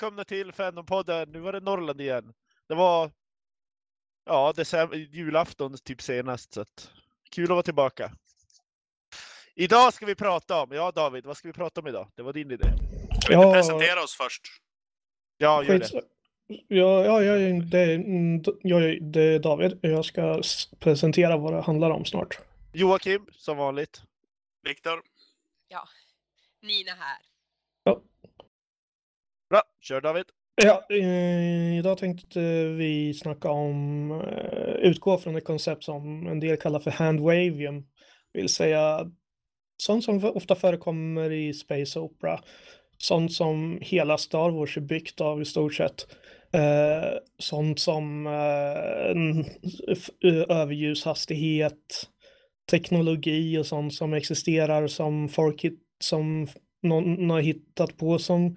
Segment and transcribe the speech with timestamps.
[0.00, 1.28] Välkomna till Fandompodden.
[1.32, 2.32] Nu var det Norrland igen.
[2.68, 3.10] Det var
[4.24, 6.52] ja, december, julafton typ senast.
[6.52, 6.90] Så att,
[7.30, 8.12] kul att vara tillbaka.
[9.54, 12.08] Idag ska vi prata om, ja David, vad ska vi prata om idag?
[12.14, 12.64] Det var din idé.
[13.22, 14.42] Ska vi inte presentera oss först?
[15.38, 16.02] Ja, gör det.
[16.68, 19.78] Ja, ja, ja det, är- det är David.
[19.82, 20.42] Jag ska
[20.78, 22.38] presentera vad det handlar om snart.
[22.72, 24.02] Joakim, som vanligt.
[24.62, 25.02] Viktor?
[26.62, 27.27] Nina här.
[29.88, 30.24] Kör David.
[30.62, 36.56] Ja, eh, idag tänkte vi snacka om, eh, utgå från ett koncept som en del
[36.56, 37.86] kallar för handwavium.
[38.32, 39.10] Vill säga
[39.76, 42.40] sånt som ofta förekommer i Space Opera.
[42.98, 46.06] Sånt som hela Star Wars är byggt av i stort sett.
[46.52, 49.10] Eh, sånt som eh,
[50.32, 52.08] eh, överljushastighet,
[52.70, 55.64] teknologi och sånt som existerar som folk
[56.00, 56.46] som
[56.82, 58.56] någon har hittat på som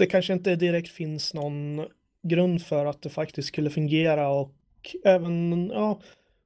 [0.00, 1.86] det kanske inte direkt finns någon
[2.22, 4.54] grund för att det faktiskt skulle fungera och
[5.04, 6.00] även ja,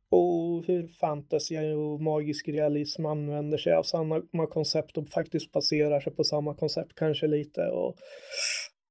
[0.08, 6.12] och hur fantasy och magisk realism använder sig av samma koncept och faktiskt baserar sig
[6.12, 7.96] på samma koncept kanske lite och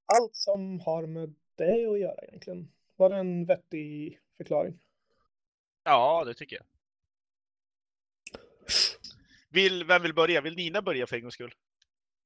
[0.06, 2.72] allt som har med det att göra egentligen.
[2.95, 4.80] Var det en vettig förklaring?
[5.84, 6.66] Ja, det tycker jag.
[9.50, 10.41] Vill, vem vill börja?
[10.41, 11.53] Vill Nina börja för en gångs skull?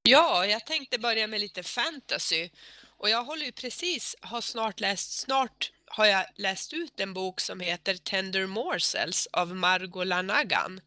[0.09, 2.49] Ja, jag tänkte börja med lite fantasy.
[2.97, 7.39] Och jag håller ju precis, har snart läst, snart har jag läst ut en bok
[7.39, 10.81] som heter Tender Morsels av Margot Lanagan.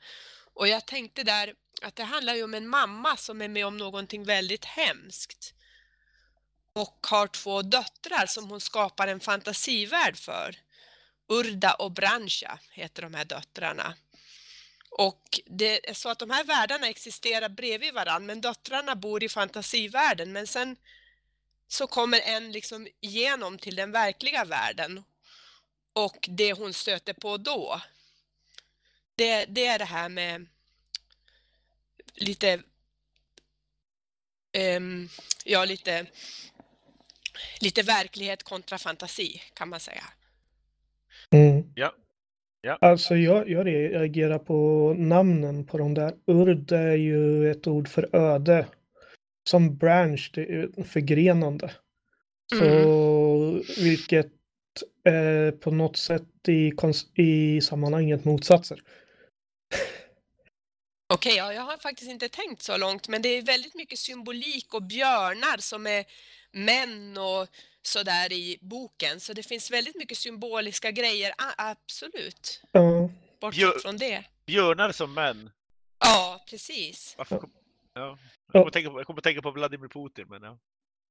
[0.54, 3.76] Och jag tänkte där att det handlar ju om en mamma som är med om
[3.76, 5.54] någonting väldigt hemskt.
[6.72, 10.56] Och har två döttrar som hon skapar en fantasivärld för.
[11.28, 13.94] Urda och Brancha heter de här döttrarna.
[14.90, 19.28] Och det är så att de här världarna existerar bredvid varandra, men döttrarna bor i
[19.28, 20.32] fantasivärlden.
[20.32, 20.76] Men sen
[21.68, 25.04] så kommer en liksom igenom till den verkliga världen.
[25.92, 27.80] Och det hon stöter på då,
[29.14, 30.46] det, det är det här med
[32.14, 32.62] lite,
[34.52, 35.08] ehm,
[35.44, 36.06] ja lite,
[37.60, 40.04] lite verklighet kontra fantasi kan man säga.
[41.30, 41.72] Mm.
[41.74, 41.94] Ja.
[42.60, 42.78] Ja.
[42.80, 46.14] Alltså jag, jag reagerar på namnen på de där.
[46.26, 48.66] Urd är ju ett ord för öde.
[49.48, 51.70] Som branch, det är förgrenande.
[52.54, 54.32] Så vilket
[55.04, 56.72] är på något sätt i,
[57.14, 58.82] i sammanhanget motsatser.
[61.12, 64.74] Okej, ja, jag har faktiskt inte tänkt så långt, men det är väldigt mycket symbolik
[64.74, 66.04] och björnar som är
[66.52, 67.48] män och
[67.82, 69.20] sådär i boken.
[69.20, 72.62] Så det finns väldigt mycket symboliska grejer, a- absolut.
[72.72, 73.10] Ja.
[73.40, 74.24] Bortsett Björ- från det.
[74.46, 75.50] Björnar som män.
[75.98, 77.14] Ja, precis.
[77.18, 77.50] Varför kom...
[77.94, 78.00] ja.
[78.00, 78.18] Ja.
[78.46, 80.58] Jag kommer, att tänka på, jag kommer tänka på Vladimir Putin, men ja.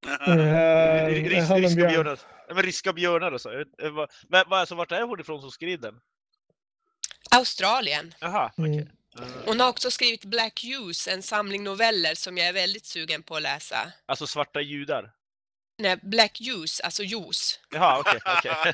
[0.27, 1.89] Eh, Rys, en ryska björn?
[1.91, 2.19] björnar.
[2.53, 3.49] Men ryska björnar och så.
[3.51, 5.99] Jag vet- eh, Men alltså, vart är hon ifrån som skriver den?
[7.31, 8.13] Australien.
[8.19, 8.65] Jaha, okej.
[8.65, 8.87] Mm.
[9.19, 13.23] Eh, Hon har också skrivit Black Use, en samling noveller som jag är väldigt sugen
[13.23, 13.93] på att läsa.
[14.05, 15.11] Alltså svarta judar.
[15.79, 17.59] Nej, Black Use, alltså juice.
[17.73, 18.19] Jaha, okej.
[18.37, 18.73] okej.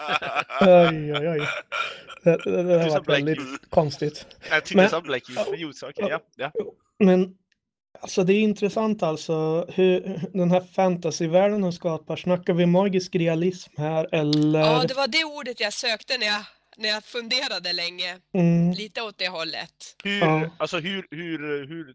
[0.61, 1.47] Oj, oj, oj.
[2.23, 3.63] Det, det, det har Tusen varit Black väldigt Youth.
[3.69, 4.25] konstigt.
[4.49, 6.07] Jag tyckte Men- jag sa Black Youth, men juice, okej.
[6.09, 6.51] ja, ja.
[6.99, 7.35] Men
[8.01, 12.15] alltså det är intressant alltså hur den här fantasyvärlden hon skapar.
[12.15, 14.59] Snackar vi magisk realism här eller?
[14.59, 16.41] Ja, det var det ordet jag sökte när jag,
[16.77, 18.17] när jag funderade länge.
[18.33, 19.95] mm, Lite åt det hållet.
[20.03, 20.49] Hur, Ja.
[20.57, 21.93] alltså hur, hur, hur...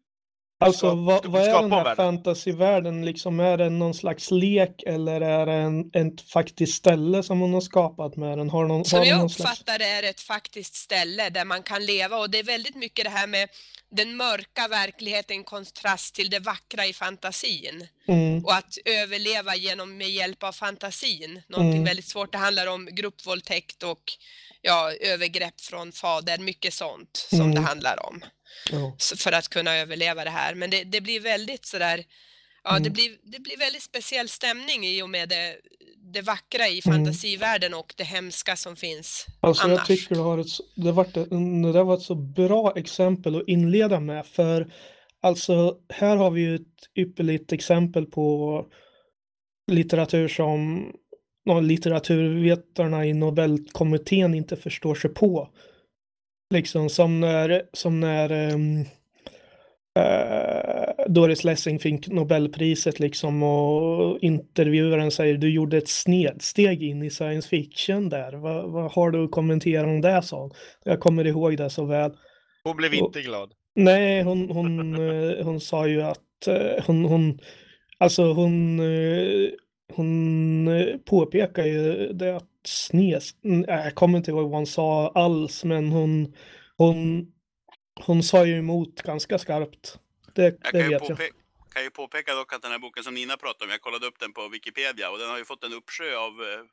[0.61, 1.97] alltså skap- vad, ska- vad är den här världen?
[1.97, 3.41] fantasyvärlden liksom?
[3.41, 7.61] Är det någon slags lek eller är det en, ett faktiskt ställe som hon har
[7.61, 8.51] skapat med den?
[8.51, 9.61] Har, någon, Som har jag någon slags...
[9.61, 12.77] uppfattar det är det ett faktiskt ställe där man kan leva och det är väldigt
[12.77, 13.49] mycket det här med
[13.93, 17.87] den mörka verkligheten i kontrast till det vackra i fantasin.
[18.09, 21.43] Mm, Och att överleva genom med hjälp av fantasin.
[21.49, 21.85] Någonting Mm.
[21.85, 22.33] väldigt svårt.
[22.33, 24.03] Det handlar om gruppvåldtäkt och
[24.63, 27.55] ja, övergrepp från fader, mycket sånt som Mm.
[27.55, 28.23] det handlar om.
[28.73, 28.97] Ja.
[29.17, 30.55] För att kunna överleva det här.
[30.55, 32.05] Men det, det blir väldigt sådär,
[32.65, 32.93] ja det Mm.
[32.93, 35.57] blir, det blir väldigt speciell stämning i och med det,
[36.13, 36.97] det vackra i Mm.
[37.05, 39.87] fantasivärlden och det hemska som finns Alltså jag annars.
[39.87, 41.31] tycker det, har ett, det, vart ett,
[41.63, 44.73] det där var ett så bra exempel att inleda med för
[45.23, 46.63] alltså här har vi ju ett
[46.99, 48.67] ypperligt exempel på
[49.73, 50.87] litteratur som
[51.63, 55.49] litteraturvetarna i Nobelkommittén inte förstår sig på.
[56.51, 58.81] Liksom som när, som när ehm,
[59.99, 67.11] eh, Doris Lessing fick Nobelpriset liksom och intervjuaren säger du gjorde ett snedsteg in i
[67.11, 68.33] science fiction där.
[68.33, 70.51] Vad, vad har du att kommentera om det sa hon.
[70.85, 72.13] Jag kommer ihåg det så väl.
[72.65, 73.53] Hon blev Och- inte glad.
[73.75, 77.39] Nej, hon, hon, eh, hon sa ju att eh, hon, hon
[77.99, 78.81] Alltså hon,
[79.93, 80.69] hon
[81.05, 85.93] påpekar ju det att Snes, äh, jag kommer inte ihåg vad hon sa alls, men
[85.93, 86.35] hon,
[86.77, 87.27] hon,
[88.07, 89.99] hon sa ju emot ganska skarpt.
[90.35, 91.19] Det, Jag det vet jag.
[91.19, 91.31] påpe-
[91.75, 94.19] kan ju påpeka dock att den här boken som Nina pratade om, jag kollade upp
[94.21, 96.65] den på Wikipedia och den har ju fått en uppsjö av eh,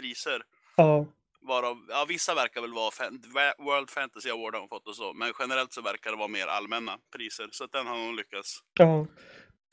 [0.00, 0.42] priser.
[0.76, 1.06] Ja,
[1.40, 3.22] Varav, ja, vissa verkar väl vara fan,
[3.58, 6.46] World Fantasy Award har hon fått och så, men generellt så verkar det vara mer
[6.46, 7.48] allmänna priser.
[7.50, 8.58] Så att den har hon lyckats.
[8.78, 9.06] ja.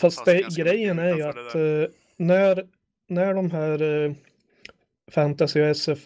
[0.02, 2.68] Fast det, grejen är ju att eh, när,
[3.08, 4.12] när de här eh,
[5.14, 6.00] fantasy och SF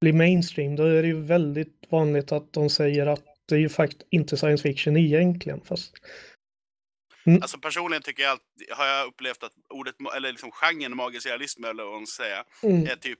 [0.00, 3.68] blir mainstream, då är det ju väldigt vanligt att de säger att det är ju
[3.68, 5.60] faktiskt inte science fiction egentligen.
[5.60, 5.94] Fast
[7.42, 11.64] Alltså personligen tycker jag alltid, har jag upplevt att ordet, eller liksom genren magisk realism
[11.64, 13.18] eller vad man säga, mm, är typ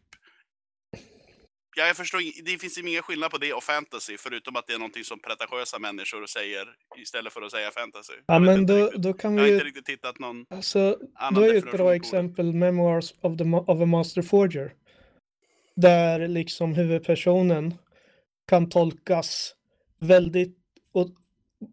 [1.76, 4.78] Ja, jag förstår, det finns ingen skillnad på det och fantasy, förutom att det är
[4.78, 8.12] någonting som pretentiösa människor säger istället för att säga fantasy.
[8.26, 9.02] ja, men då, riktigt.
[9.02, 11.72] då kan jag har vi inte riktigt hittat någon Alltså, annan då är ju ett
[11.72, 14.72] bra exempel Memoirs of, the, of a Master Forger.
[15.76, 17.74] Där liksom huvudpersonen
[18.48, 19.54] kan tolkas
[19.98, 20.58] väldigt...
[20.92, 21.08] Och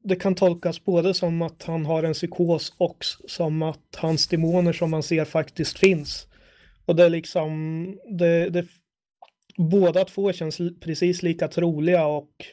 [0.04, 4.74] det kan tolkas både som att han har en psykos och som att hans demoner
[4.74, 6.28] som man ser faktiskt finns.
[6.86, 7.86] Och det är liksom...
[8.20, 8.68] Det, det,
[9.60, 12.46] båda två känns precis lika troliga och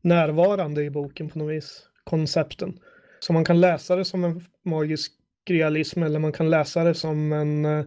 [0.00, 1.82] närvarande i boken på något vis.
[2.04, 2.78] Koncepten.
[3.20, 5.12] Så man kan läsa det som en magisk
[5.50, 7.84] realism eller man kan läsa det som en eh,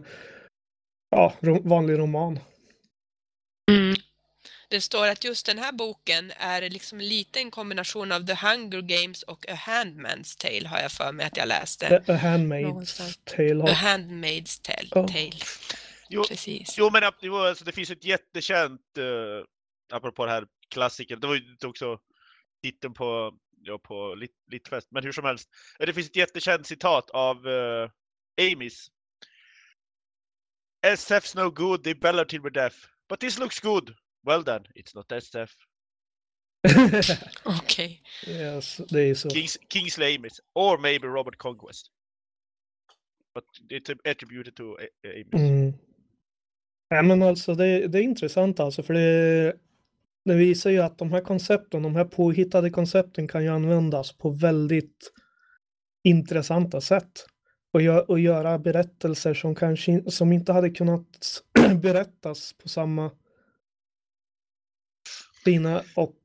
[1.10, 2.38] ja, vanlig roman.
[3.70, 3.94] Mm.
[4.68, 8.80] Det står att just den här boken är liksom lite en kombination av The Hunger
[8.80, 11.96] Games och A Handman's Tale har jag för mig att jag läste.
[11.96, 13.18] A, a Handmaid's.
[13.24, 13.64] Tale.
[13.64, 14.88] A Handmaid's Tale.
[14.90, 15.08] Ja.
[15.08, 15.30] tale.
[16.10, 16.78] Jo, Precis.
[16.78, 19.44] jo men jo, alltså, det finns ett jättekänt, uh,
[19.92, 21.98] apropå det här klassikern, det var ju också
[22.62, 25.48] titeln på, ja, på lit, Litfest, men hur som helst.
[25.80, 27.90] Eh, Det finns ett jättekänt citat av uh,
[28.40, 28.90] Amy's.
[30.86, 32.88] SF's no good, they bellow till we're deaf.
[33.08, 33.94] But this looks good.
[34.26, 35.50] Well then, it's not SF.
[37.44, 38.02] Okej.
[38.26, 39.30] yes, det är så.
[39.30, 40.40] Kings, Kingsley Amy's.
[40.54, 41.90] Or maybe Robert Conquest.
[43.34, 45.40] But it's attributed to A- Amy's.
[45.40, 45.72] Mm.
[46.88, 49.56] Ja, men alltså det, det är intressant alltså för det,
[50.24, 54.30] det visar ju att de här koncepten, de här påhittade koncepten kan ju användas på
[54.30, 55.12] väldigt
[56.04, 57.26] intressanta sätt.
[57.72, 61.42] Och, gö- och göra berättelser som kanske som inte hade kunnat
[61.82, 63.10] berättas på samma
[65.44, 66.18] fina och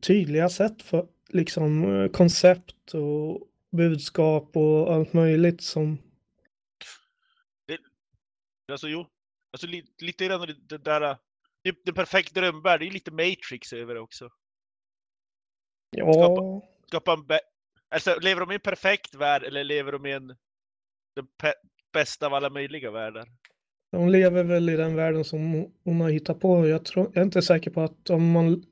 [0.00, 5.98] tydliga sätt för liksom koncept och budskap och allt möjligt som
[8.72, 9.06] Alltså jo,
[9.52, 11.00] alltså li, lite grann det, det där,
[11.62, 14.30] det, det perfekta drömvärld, det är lite Matrix över det också.
[15.90, 17.38] ja, Skapa en bä-
[17.90, 20.26] alltså lever de i en perfekt värld eller lever de i en
[21.14, 21.26] den
[21.92, 23.28] bästa av alla möjliga världar?
[23.90, 26.66] De lever väl i den världen som hon har hittat på.
[26.66, 28.64] Jag, tror, jag är inte säker på att om man...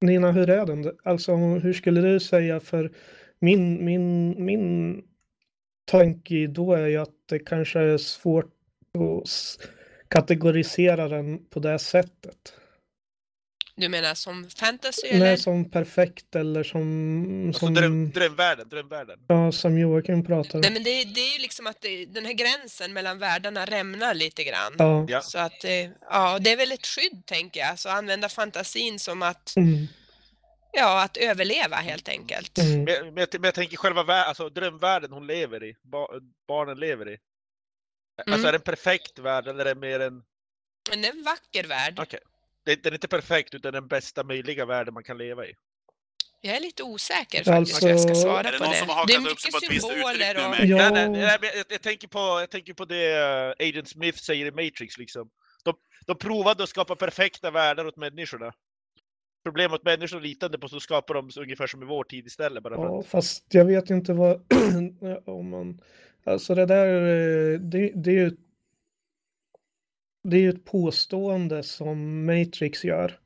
[0.00, 0.98] Nina, hur är den?
[1.04, 2.60] Alltså, hur skulle du säga?
[2.60, 2.92] För
[3.38, 5.02] min, min, min
[5.84, 8.53] tanke då är ju att det kanske är svårt
[9.24, 9.58] s-
[10.08, 12.52] kategorisera den på det sättet.
[13.76, 15.18] Du menar som fantasy eller?
[15.24, 17.46] Nej, som perfekt eller som...
[17.48, 19.18] Alltså som dröm, drömvärlden, drömvärlden.
[19.28, 20.74] ja, som Joakim pratar Nej om.
[20.74, 24.44] men det, det är ju liksom att det, den här gränsen mellan världarna rämnar lite
[24.44, 24.72] grann.
[24.78, 25.06] Ja.
[25.08, 25.20] Ja.
[25.20, 27.78] Så att, eh, ja, det är väl ett skydd tänker jag.
[27.78, 29.86] Så använda fantasin som att, Mm,
[30.72, 32.58] ja, att överleva helt enkelt.
[32.58, 32.84] mm.
[32.84, 36.06] Men, jag- men, jag, men jag tänker själva alltså, drömvärlden hon lever i, ba,
[36.48, 37.16] barnen lever i.
[38.16, 38.44] Alltså Mm.
[38.46, 40.22] är det en perfekt värld eller är det mer en...
[40.90, 41.98] Men det är en vacker värld.
[42.00, 42.20] Okej.
[42.64, 45.54] Det, den är inte perfekt utan den bästa möjliga världen man kan leva i.
[46.40, 48.78] Jag är lite osäker faktiskt hur jag Alltså- ska svara Är det på någon det.
[48.78, 50.50] som har det är hakat upp sig mycket på ett visst uttryck symboler nu och...
[50.50, 50.90] med- Ja.
[50.90, 53.20] Nej, nej, nej, jag, jag, tänker på, jag tänker på det
[53.58, 55.30] uh, Agent Smith säger i Matrix liksom.
[55.64, 55.74] De,
[56.06, 58.52] de provade att skapa perfekta världar åt människorna.
[59.44, 62.62] Problemet åt människor litande på så skapar de så ungefär som i vår tid istället.
[62.62, 64.42] Bara Ja, fast jag vet inte vad...
[65.26, 65.80] om man...
[66.24, 68.30] Alltså det där, eh, det, det är ju...
[70.28, 73.18] Det är ju ett påstående som Matrix gör.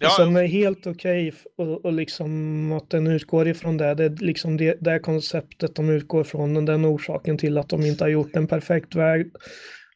[0.00, 3.94] ja, och som är helt okej f- och, och liksom att den utgår ifrån det.
[3.94, 7.82] Det är liksom det, det konceptet de utgår från och den orsaken till att de
[7.82, 9.32] inte har gjort en perfekt väg.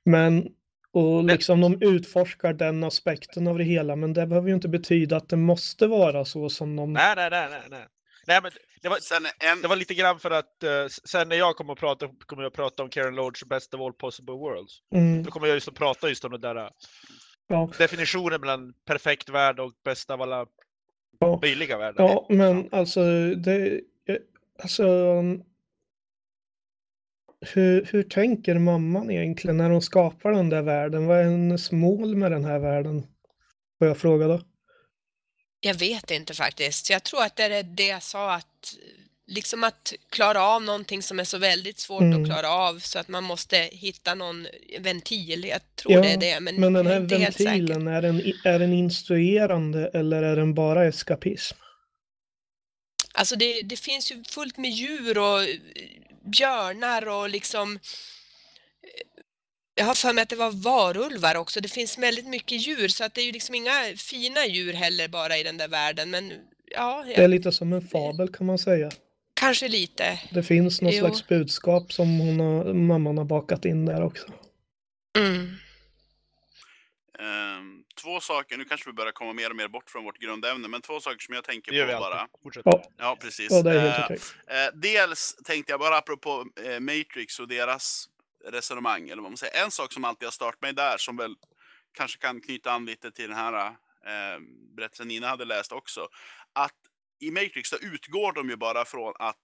[0.05, 0.49] Men
[0.93, 3.97] och liksom de utforskar den aspekten av det hela.
[3.97, 6.93] Men det behöver ju inte betyda att det måste vara så som de...
[6.93, 7.87] nej, nej, nej, nej, nej.
[8.27, 8.51] Nej, men
[8.83, 11.73] det var, Sen en, det var lite grann för att uh, sen när jag kommer
[11.73, 14.73] att prata, kommer jag att prata om Karen Lords Best of All Possible Worlds.
[14.95, 16.69] Mm, Då kommer jag just att prata just om den där uh,
[17.49, 17.71] ja.
[17.79, 20.47] definitionen mellan perfekt värld och bästa av alla
[21.19, 21.39] Ja.
[21.43, 22.05] möjliga världar.
[22.05, 23.01] Ja, men alltså
[23.35, 23.81] det...
[24.09, 24.17] eh,
[24.63, 24.85] Alltså...
[27.55, 31.07] hur, hur tänker mamman egentligen när hon skapar den där världen?
[31.07, 33.07] Vad är hennes mål med den här världen?
[33.79, 34.41] Får jag fråga då?
[35.61, 36.91] Jag vet inte faktiskt.
[36.91, 38.47] Jag tror att det är det jag sa att
[39.27, 42.23] liksom att klara av någonting som är så väldigt svårt Mm.
[42.23, 44.47] att klara av så att man måste hitta någon
[44.79, 45.45] ventil.
[45.45, 47.51] Jag tror Ja, det är det, men, Men den här är inte helt säker.
[47.51, 51.57] ventilen, är den, är den instruerande eller är den bara eskapism?
[53.15, 55.49] Alltså det, det finns ju fullt med djur och eh,
[56.25, 57.81] björnar och liksom eh,
[59.75, 61.61] jag har för mig att det var varulvar också.
[61.61, 65.09] Det finns väldigt mycket djur så att det är ju liksom inga fina djur heller
[65.09, 66.11] bara i den där världen.
[66.11, 66.33] Men
[66.77, 68.91] ja, Det är lite som en fabel kan man säga.
[69.35, 70.21] kanske lite.
[70.33, 70.99] Det finns något Jo.
[71.01, 74.27] slags budskap som hon har, mamman har bakat in där också.
[75.19, 75.47] Mm.
[77.19, 80.69] Ehm, två saker, nu kanske vi börjar komma mer och mer bort från vårt grundämne,
[80.69, 82.15] men två saker som jag tänker Det gör vi på bara.
[82.15, 82.41] alltid.
[82.43, 82.63] Fortsätt.
[82.65, 83.49] Ja, Ja, precis.
[83.51, 84.19] ja det är helt Eh, okej.
[84.47, 88.07] Eh, dels tänkte jag bara apropå eh, Matrix och deras
[88.45, 89.65] resonemang, eller vad man säger.
[89.65, 91.35] En sak som alltid har stört mig där, som väl
[91.93, 94.41] kanske kan knyta an lite till den här eh,
[94.77, 96.09] berättelsen Nina hade läst också.
[97.21, 99.41] I Matrix så utgår de ju bara från att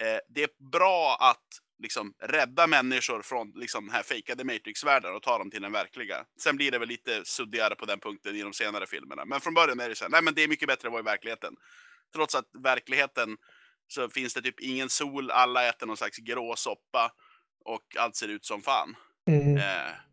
[0.00, 1.46] eh, det är bra att
[1.82, 6.24] liksom rädda människor från liksom, den här fejkade Matrix-världen och ta dem till den verkliga.
[6.42, 9.24] Sen blir det väl lite suddigare på den punkten i de senare filmerna.
[9.24, 11.02] Men från början är det så här, nej men det är mycket bättre att vara
[11.02, 11.54] i verkligheten.
[12.14, 13.36] Trots att verkligheten
[13.88, 17.12] så finns det typ ingen sol, alla äter någon slags grå soppa
[17.64, 18.96] och allt ser ut som fan.
[19.26, 19.56] Mm.
[19.56, 19.62] Eh,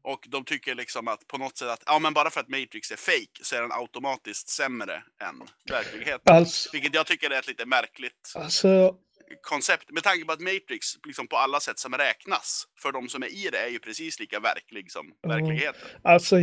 [0.02, 2.92] och de tycker liksom att på något sätt att, ja men bara för att Matrix
[2.92, 6.36] är fake så är den automatiskt sämre än verkligheten.
[6.36, 8.96] Alltså, Vilket jag tycker är ett lite märkligt alltså,
[9.42, 9.92] koncept.
[9.92, 13.28] Med tanke på att Matrix liksom på alla sätt som räknas för de som är
[13.28, 15.30] i det är ju precis lika verklig som Ja.
[15.30, 15.82] verkligheten.
[16.04, 16.36] alltså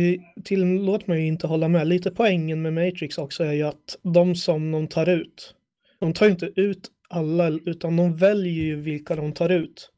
[0.45, 1.87] tillåt mig inte hålla med.
[1.87, 5.55] Lite poängen med Matrix också är ju att de som de tar ut,
[5.99, 9.89] de tar inte ut alla utan de väljer ju vilka de tar ut.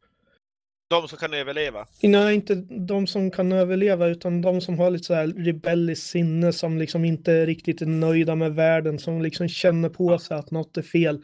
[1.02, 1.88] De som kan överleva.
[2.04, 6.54] Nej, inte de som kan överleva utan de som har lite så här rebelliskt sinne
[6.54, 10.78] som liksom inte riktigt är nöjda med världen, som liksom känner på sig att något
[10.78, 11.22] är fel.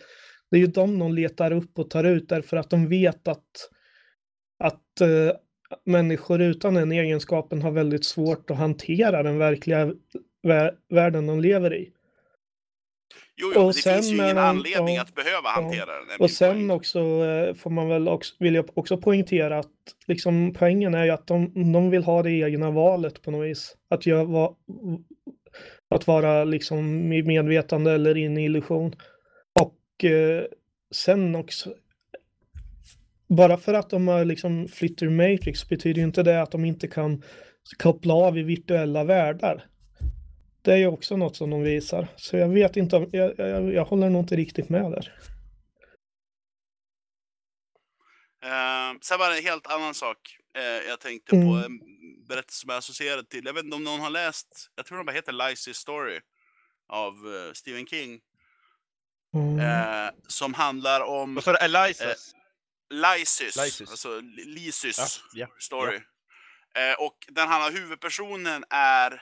[0.51, 3.45] Det är ju de de letar upp och tar ut därför att de vet att,
[4.63, 5.35] att eh,
[5.85, 9.91] människor utan den egenskapen har väldigt svårt att hantera den verkliga
[10.43, 11.93] vä- världen de lever i.
[13.41, 15.95] Jo, jo, Och det sen finns ju ingen anledning ja, att behöva hantera den.
[15.95, 16.69] är min Och sen poäng.
[16.71, 19.71] också eh, får man väl också, vill jag också poängtera att
[20.07, 23.75] liksom poängen är ju att de, de vill ha det egna valet på något vis.
[23.89, 24.55] Att, va-
[25.89, 28.95] att vara liksom i medvetande eller i en illusion.
[29.59, 30.43] Och eh,
[30.95, 31.73] sen också
[33.29, 36.65] bara för att de har liksom flytt ur Matrix betyder ju inte det att de
[36.65, 37.23] inte kan
[37.77, 39.63] koppla av i virtuella världar.
[40.61, 42.07] Det är ju också något som de visar.
[42.15, 45.13] Så jag vet inte om, jag, jag, jag håller nog inte riktigt med där.
[48.43, 51.35] Eh, sen var det en helt annan sak eh, jag tänkte på.
[51.35, 51.63] Mm.
[51.63, 51.79] En
[52.27, 53.45] berättelse som jag är associerad till.
[53.45, 56.19] Jag vet inte om någon har läst, jag tror den bara heter Lies Story
[56.89, 58.19] av eh, Stephen King.
[59.33, 59.59] Mm.
[59.59, 61.57] Eh, som handlar om Vad sa du?
[61.57, 62.33] Elias?
[62.89, 63.89] Lysis, Lysis.
[63.89, 65.99] alltså Lysis Ja, ja, story.
[66.75, 69.19] Eh, och den handlar, huvudpersonen är eh,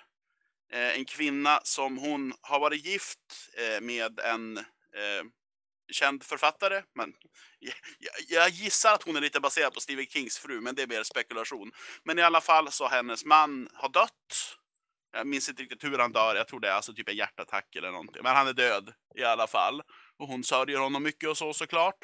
[0.74, 3.20] Eh, en kvinna som hon har varit gift
[3.58, 4.64] eh, med en eh,
[5.92, 6.84] känd författare.
[6.96, 7.14] Men
[7.60, 10.82] jag, jag- jag gissar att hon är lite baserad på Stephen Kings fru, men det
[10.84, 11.72] är mer spekulation.
[12.04, 14.58] Men i alla fall så hennes man har dött.
[15.14, 17.76] Jag minns inte riktigt hur han dör, jag tror det är alltså typ en hjärtattack
[17.76, 18.24] eller någonting.
[18.24, 19.82] Men han är död i alla fall.
[20.20, 21.98] Och hon sörjer honom mycket och så såklart.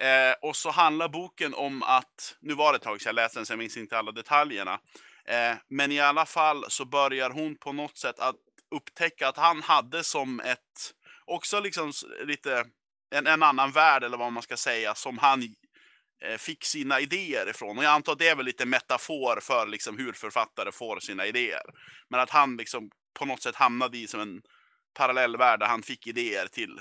[0.00, 3.38] Eh, och så handlar boken om att, nu var det ett tag sedan jag läste
[3.38, 4.80] den så jag minns inte alla detaljerna.
[5.28, 8.36] Eh, men i alla fall så börjar hon på något sätt att
[8.70, 10.92] upptäcka att han hade som ett,
[11.24, 11.92] också liksom
[12.24, 12.64] lite,
[13.10, 15.42] en, en annan värld eller vad man ska säga, som han
[16.24, 17.78] eh, fick sina idéer ifrån.
[17.78, 21.26] Och jag antar att det är väl lite metafor för liksom hur författare får sina
[21.26, 21.62] idéer.
[22.08, 24.42] Men att han liksom på något sätt hamnade i som en
[24.94, 26.80] parallell värld där han fick idéer till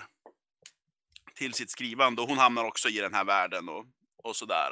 [1.36, 3.86] till sitt skrivande och hon hamnar också i den här världen och,
[4.24, 4.72] och sådär.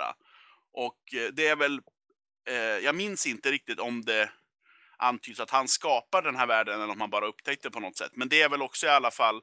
[0.73, 1.81] Och eh, det är väl,
[2.47, 4.29] eh, jag minns inte riktigt om det
[4.97, 8.11] antyds att han skapar den här världen eller om han bara upptäckte på något sätt.
[8.13, 9.41] Men det är väl också i alla fall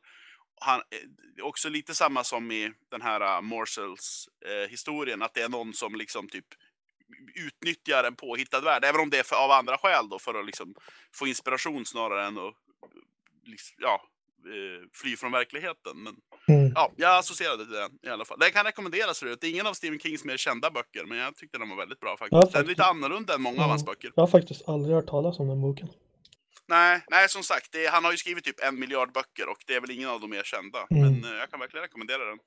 [0.60, 5.34] han, eh, också lite samma som i den här eh, uh, Morsels eh, historien, att
[5.34, 6.46] det är någon som liksom typ
[7.34, 10.46] utnyttjar en påhittad värld, även om det är för, av andra skäl då, för att
[10.46, 10.74] liksom
[11.14, 12.52] få inspiration snarare än att eh,
[13.44, 14.02] liksom, ja,
[14.46, 16.02] eh, fly från verkligheten.
[16.02, 16.16] Men
[16.48, 16.72] Mm.
[16.74, 18.38] Ja, jag associerade till den i alla fall.
[18.38, 19.38] Den kan rekommenderas förut.
[19.40, 22.00] Det är ingen av Stephen Kings mer kända böcker, men jag tyckte den var väldigt
[22.00, 22.32] bra faktiskt.
[22.32, 22.68] Ja, Den är faktiskt.
[22.68, 24.12] lite annorlunda än många av hans böcker.
[24.16, 25.88] Jag har faktiskt aldrig hört talas om den boken.
[26.66, 29.74] Nej, nej som sagt, det, han har ju skrivit typ en miljard böcker och det
[29.74, 30.86] är väl ingen av dem mer kända.
[30.90, 31.02] Mm.
[31.02, 32.38] Men eh, jag kan verkligen rekommendera den.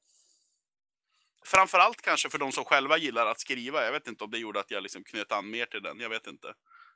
[1.46, 3.86] framförallt kanske för de som själva gillar att skriva.
[3.86, 6.00] Jag vet inte om det gjorde att jag liksom knöt an mer till den.
[6.00, 6.48] Jag vet inte.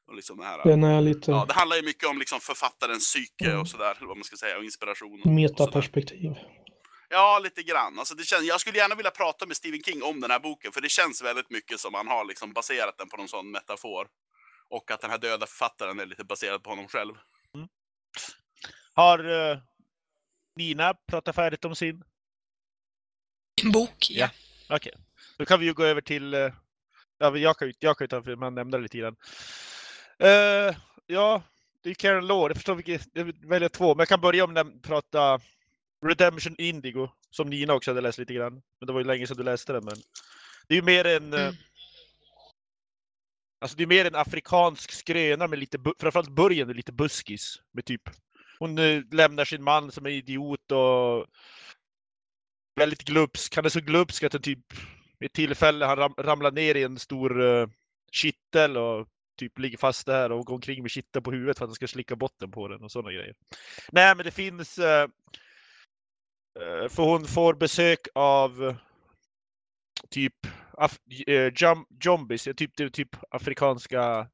[0.08, 3.06] Och liksom det, här, Den är lite ja, det handlar ju mycket om liksom författarens
[3.14, 3.60] psyke Mm.
[3.62, 5.12] och sådär, eller vad man ska säga, och inspiration.
[5.12, 5.36] och- och sådär.
[5.36, 6.32] metaperspektiv.
[7.10, 8.00] Ja, lite grann.
[8.00, 10.72] Alltså det känns, jag skulle gärna vilja prata med Stephen King om den här boken,
[10.72, 14.08] för det känns väldigt mycket som han har liksom baserat den på någon sån metafor.
[14.70, 17.14] Och att den här döda författaren är lite baserad på honom själv.
[18.94, 19.58] Har eh,
[20.56, 22.04] Nina pratat färdigt om sin?
[23.64, 24.30] En bok, ja.
[24.70, 24.76] Ja.
[24.76, 24.94] Okej.
[25.38, 26.34] Då kan vi ju gå över till...
[27.20, 29.16] Ja, men jag kan jag kan ju ta för man nämnde det lite grann.
[30.24, 30.76] Uh,
[31.08, 31.44] ja,
[31.84, 32.50] det är Karen Law.
[32.50, 33.08] Jag förstår vilket...
[33.14, 35.40] Jag väljer två, men jag kan börja med att prata
[36.06, 38.54] Redemption Indigo, som Nina också hade läst lite grann.
[38.54, 39.86] Men det var ju länge sedan du läste den.
[39.86, 39.96] Men
[40.68, 41.34] det är ju mer en...
[41.34, 41.56] Mm.
[43.60, 47.62] Alltså det är mer en afrikansk skröna med lite, framförallt början lite buskis.
[47.72, 48.02] Med typ,
[48.60, 51.26] hon eh, lämnar sin man som är idiot och
[52.76, 53.56] väldigt glupsk.
[53.56, 54.74] Han är så glupsk att han typ
[55.20, 57.68] vid ett tillfälle han ramlar ner i en stor uh,
[58.12, 59.08] kittel och
[59.38, 61.88] typ ligger fast där och går omkring med kitteln på huvudet för att den ska
[61.88, 63.36] slicka botten på den och sådana grejer.
[63.92, 64.78] Nej, men det finns...
[64.78, 65.10] Eh,
[66.60, 68.76] eh, för hon får besök av
[70.10, 70.34] typ
[70.78, 74.30] af, eh, jum, zombies, typ, typ, typ afrikanska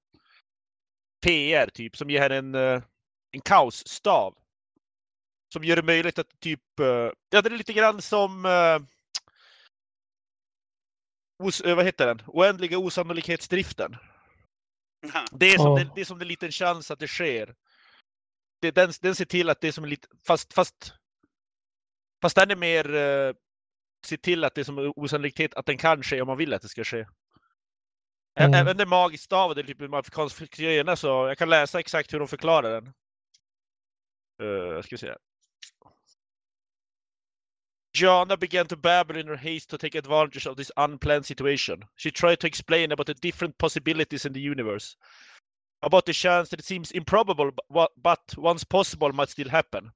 [1.23, 2.83] PR typ, som ger henne en, eh,
[3.31, 4.35] en kaosstav.
[5.53, 8.79] Som gör det möjligt att typ, eh, ja det är lite grann som eh,
[11.43, 12.21] os, vad heter den?
[12.27, 13.95] Oändliga osannolikhetsdriften.
[15.31, 15.83] Det är, som, Ja.
[15.83, 17.55] det, det är som en liten chans att det sker.
[18.61, 20.93] Det, den, den ser till att det är som en liten, fast, fast,
[22.21, 23.33] fast den är mer, uh,
[24.05, 26.53] ser till att det är som en osannolikhet att den kan ske om man vill
[26.53, 27.05] att det ska ske.
[28.39, 28.53] Mm.
[28.53, 32.13] Även det magisk stav, det är typ en afrikansk gröna så jag kan läsa exakt
[32.13, 32.93] hur de förklarar den.
[34.41, 35.15] Uh, ska vi se.
[37.93, 41.83] Jana began to babble in her haste to take advantage of this unplanned situation.
[41.95, 44.97] She tried to explain about the different possibilities in the universe.
[45.83, 49.91] About the chance that it seems improbable, but, once possible might still happen.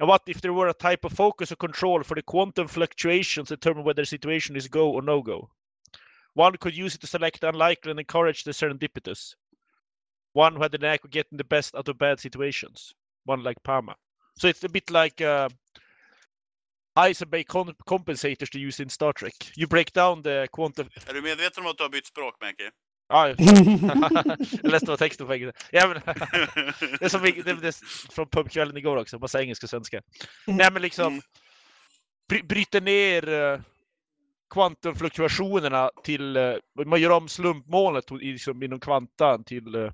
[0.00, 3.48] And what if there were a type of focus or control for the quantum fluctuations
[3.48, 5.50] to determine whether the situation is go or no go?
[6.32, 9.34] One could use it to select the unlikely and encourage the serendipitous.
[10.32, 12.94] One who had the knack of getting the best out of bad situations.
[13.24, 13.96] One like Parma.
[14.36, 15.48] So it's a bit like uh,
[16.98, 17.44] Heisenberg
[17.84, 19.34] compensators to use in Star Trek.
[19.56, 20.88] You break down the quantum...
[21.06, 22.70] Är du medveten om att du har bytt språk, Mäki?
[23.08, 23.28] Ja,
[24.62, 25.60] jag läste vad texten på engelska.
[25.72, 26.00] Ja, men,
[26.98, 27.76] det är som det, det,
[28.10, 30.02] från pubkvällen igår också, massa engelska och svenska.
[30.46, 31.20] Nej men liksom,
[32.28, 33.60] bry, bryter ner uh,
[34.54, 36.54] kvantumfluktuationerna till, eh,
[36.86, 39.92] man gör om slumpmålet liksom, inom kvantan till, eh,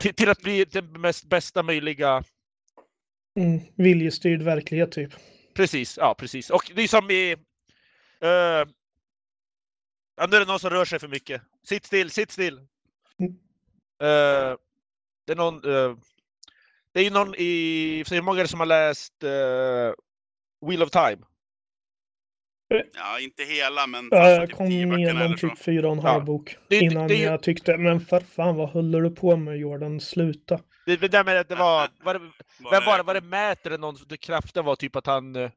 [0.00, 2.24] till, till att bli den mest bästa möjliga
[3.38, 5.12] Mm, viljestyrd verklighet typ.
[5.60, 6.50] Precis, ja precis.
[6.50, 7.32] Och det är som i...
[8.24, 8.28] Uh,
[10.16, 11.42] ja, nu är det någon som rör sig för mycket.
[11.62, 12.54] Sitt still, sitt still!
[13.18, 13.32] Mm.
[14.02, 14.56] Eh,
[15.26, 15.54] det är någon...
[15.54, 15.96] eh,
[16.92, 18.04] det är ju någon i...
[18.10, 19.30] Hur många är det som har läst uh,
[20.68, 21.18] Wheel of Time?
[22.94, 26.08] Ja, inte hela, men Ja, jag typ kom igenom typ fyra och en Ja.
[26.08, 29.10] halv bok Det- det- innan det ju- jag tyckte, men för fan vad håller du
[29.10, 30.60] på med Jordan, sluta.
[30.86, 31.88] Det, det med att det var...
[32.02, 32.18] Var det,
[32.58, 33.96] Var var, var, var det mäter någon...
[34.08, 35.50] Det kraften var typ att han uh,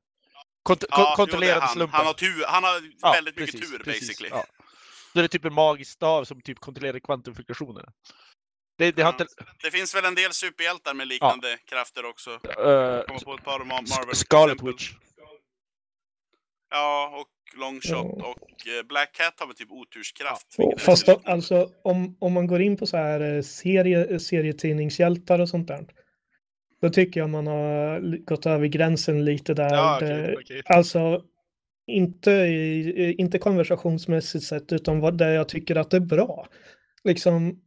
[0.63, 1.73] kont, Ja, det är kontrollerade han.
[1.73, 1.97] slumpen.
[1.97, 4.29] Han har, tur, han har Ja, väldigt mycket precis, tur, precis, basically.
[4.29, 4.45] Ja.
[5.13, 7.91] Så det är typ en magisk stav som typ kontrollerar kvantumfluktuationerna.
[8.77, 9.09] Det, det Ja.
[9.09, 9.25] inte...
[9.63, 12.31] Det finns väl en del superhjältar med liknande krafter också.
[12.31, 14.15] Uh, Kommer på ett par Marvel.
[14.15, 14.62] Scarlet.
[14.63, 14.91] Witch.
[16.69, 17.27] Ja, och
[17.60, 18.26] Longshot Ja.
[18.36, 20.56] och eh, Black Cat har väl typ oturskraft.
[20.60, 25.39] Är fast då, alltså om, om man går in på så här eh, serie, serietidningshjältar
[25.39, 25.86] och sånt där.
[26.82, 29.70] Då tycker jag man har gått över gränsen lite där.
[29.76, 30.62] Ja, det, okej, okej.
[30.66, 31.22] Alltså
[31.88, 36.48] inte, i- inte konversationsmässigt sett utan vad där jag tycker att det är bra.
[37.04, 37.60] Liksom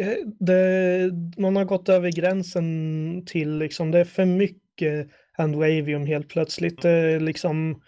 [0.00, 6.28] eh, det, man har gått över gränsen till liksom det är för mycket handwavium helt
[6.28, 6.82] plötsligt.
[6.82, 7.82] Det är liksom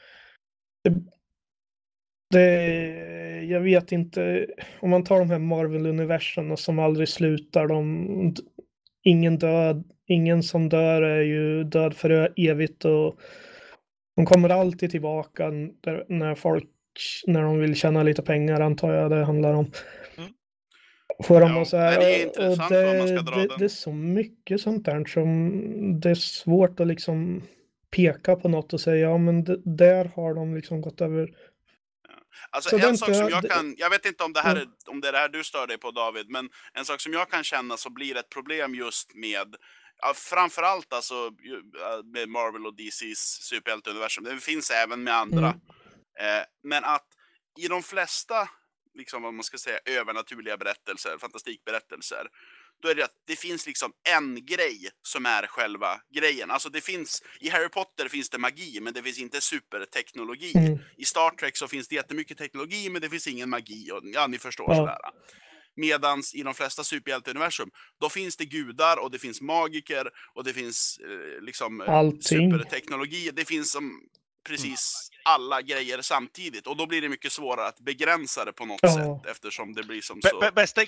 [0.84, 0.94] det,
[2.30, 4.46] det, jag vet inte,
[4.80, 8.34] om man tar de här Marvel-universen som aldrig slutar, de,
[9.02, 13.20] ingen död, ingen som dör är ju död för evigt och
[14.16, 15.50] de kommer alltid tillbaka
[15.82, 16.68] där, när folk,
[17.26, 19.70] när de vill tjäna lite pengar antar jag det handlar om.
[20.18, 20.30] Mm.
[21.22, 23.58] Får de Ja, så här, det är intressant vad man ska dra det, den.
[23.58, 27.42] det är så mycket sånt där som det är svårt att liksom
[27.96, 31.30] peka på något och säga ja men det, där har de liksom gått över.
[32.50, 35.00] Alltså Så en sak som jag kan, jag vet inte om det här är, om
[35.00, 37.44] det är det här du stör dig på David, men en sak som jag kan
[37.44, 39.56] känna så blir ett problem just med
[40.00, 44.24] Ja, framförallt alltså äh, med Marvel och DCs superhjälteuniversum.
[44.24, 45.48] Det finns även med andra.
[45.48, 46.40] Mm.
[46.40, 47.06] Eh, men att
[47.58, 48.48] i de flesta,
[48.94, 52.28] liksom vad man ska säga, övernaturliga berättelser, fantastikberättelser,
[52.82, 56.50] då är det att det finns liksom en grej som är själva grejen.
[56.50, 60.52] Alltså det finns, i Harry Potter finns det magi, men det finns inte superteknologi.
[60.58, 60.78] Mm.
[60.96, 63.90] I Star Trek så finns det jättemycket teknologi, men det finns ingen magi.
[63.92, 64.76] Och, ja, ni förstår Ja.
[64.76, 64.98] sådär.
[65.76, 70.52] Medans i de flesta superhjälteuniversum, då finns det gudar och det finns magiker och det
[70.52, 72.22] finns eh, liksom eh, Allting.
[72.52, 73.30] superteknologi.
[73.34, 74.00] Det finns som
[74.48, 78.80] precis alla grejer samtidigt och då blir det mycket svårare att begränsa det på något
[78.82, 78.88] Ja.
[78.94, 80.78] sätt eftersom det blir som så bä- Bästa,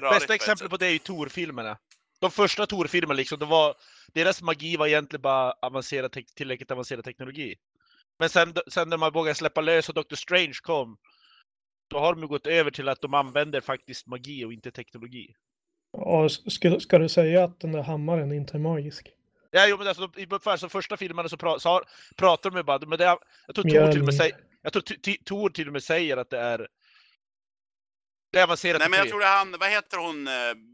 [0.00, 1.78] på bästa exempel på det är ju Tor-filmerna.
[2.20, 3.74] De första Tor-filmerna liksom, det var,
[4.14, 7.54] deras magi var egentligen bara avancerad tillräckligt avancerad teknologi.
[8.18, 10.96] Men sen, sen när man vågade släppa lös och Doctor Strange kom,
[11.90, 15.34] då har de gått över till att de använder faktiskt magi och inte teknologi.
[15.92, 19.08] Och ska, ska du säga att den där hammaren inte är magisk?
[19.50, 21.84] Ja, jo, men alltså, de- i alltså, första filmerna så, pra, så har,
[22.16, 23.18] pratar de ju bara, men det jag
[23.54, 26.16] tror Tor till och med säger, jag tror T- T- Tor till och med säger
[26.16, 26.68] att det är
[28.32, 30.24] det är avancerat Nej men jag tror det är han, vad heter hon,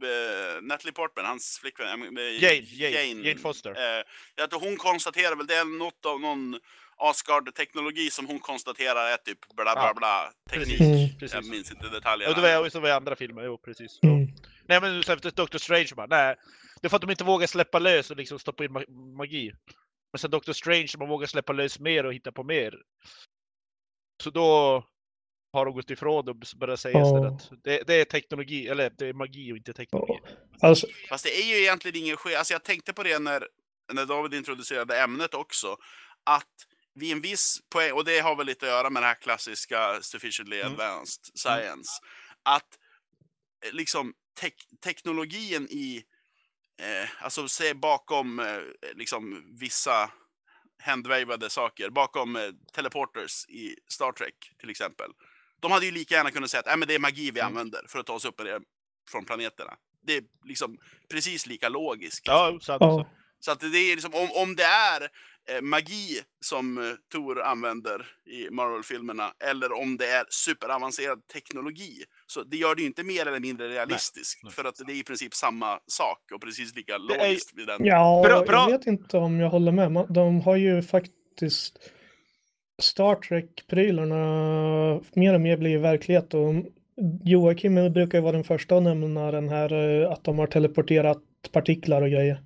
[0.00, 2.02] b- Natalie Portman, hans flickvän?
[2.02, 3.70] eh, Jane, Jane, Jane Foster.
[3.98, 6.60] Eh, jag tror hon konstaterar väl, det är något av någon
[6.96, 10.78] Asgard-teknologi som hon konstaterar är typ bla bla Ja, bla teknik.
[11.18, 11.34] precis.
[11.34, 11.44] Mm.
[11.44, 12.34] Jag minns inte detaljerna.
[12.36, 13.98] Ja, det var så var i andra filmer, jo precis.
[14.02, 14.26] Mm.
[14.68, 16.36] Nej men efter Doctor Strange bara, nej.
[16.80, 19.52] Det är för att de inte vågar släppa lös och liksom stoppa in ma- magi.
[20.12, 22.74] Men sen Doctor Strange, man vågar släppa lös mer och hitta på mer.
[24.22, 24.84] Så då
[25.52, 27.06] har de gått ifrån och börjat säga Ja.
[27.06, 30.20] istället att det, det är teknologi, eller det är magi och inte teknologi.
[30.60, 32.38] Alltså, Fast det är ju egentligen ingen skillnad.
[32.38, 33.48] Alltså jag tänkte på det när,
[33.92, 35.76] när David introducerade ämnet också.
[36.24, 36.48] Att
[36.94, 40.02] vid en viss poäng, och det har väl lite att göra med det här klassiska
[40.02, 40.72] sufficiently Mm.
[40.72, 41.90] advanced science.
[42.42, 42.78] Att
[43.66, 46.02] eh, liksom tek- teknologin i,
[46.78, 48.46] eh, alltså se bakom eh,
[48.94, 50.10] liksom vissa
[50.82, 55.10] handwavade saker, bakom eh, teleporters i Star Trek till exempel.
[55.60, 57.52] De hade ju lika gärna kunnat säga att äh, men det är magi vi Mm.
[57.52, 58.40] använder för att ta oss upp
[59.10, 59.74] från planeterna.
[60.02, 60.78] Det är liksom
[61.10, 62.22] precis lika logiskt.
[62.24, 62.80] Ja, sant.
[62.80, 63.06] ja.
[63.40, 65.02] Så att det är liksom, om, om det är
[65.50, 72.42] eh, magi som eh, Tor använder i Marvel-filmerna, eller om det är superavancerad teknologi, så
[72.42, 74.42] det gör det ju inte mer eller mindre realistiskt.
[74.44, 74.52] nej.
[74.52, 77.84] För att det är i princip samma sak och precis lika logiskt vid den.
[77.84, 78.70] Ja, Bra- bra.
[78.70, 80.06] jag vet inte om jag håller med.
[80.08, 81.78] De har ju faktiskt
[82.82, 86.54] Star Trek-prylarna mer och mer blivit verklighet och
[87.24, 89.72] Joakim brukar ju vara den första att nämna den här
[90.02, 91.22] eh, att de har teleporterat
[91.52, 92.42] partiklar och grejer.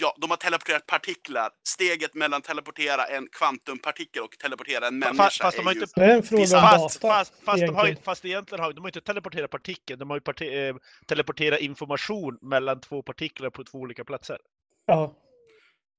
[0.00, 1.50] Ja, de har teleporterat partiklar.
[1.68, 5.80] Steget mellan teleportera en kvantumpartikel och teleportera en människa fast de är har ju...
[5.80, 7.14] inte- Det är en fråga om Fast, data.
[7.14, 10.20] fast, fast, de har, fast egentligen har de har inte teleporterat partikeln, de har ju
[10.20, 14.38] parti, eh, teleporterat information mellan två partiklar på två olika platser.
[14.86, 15.14] Ja,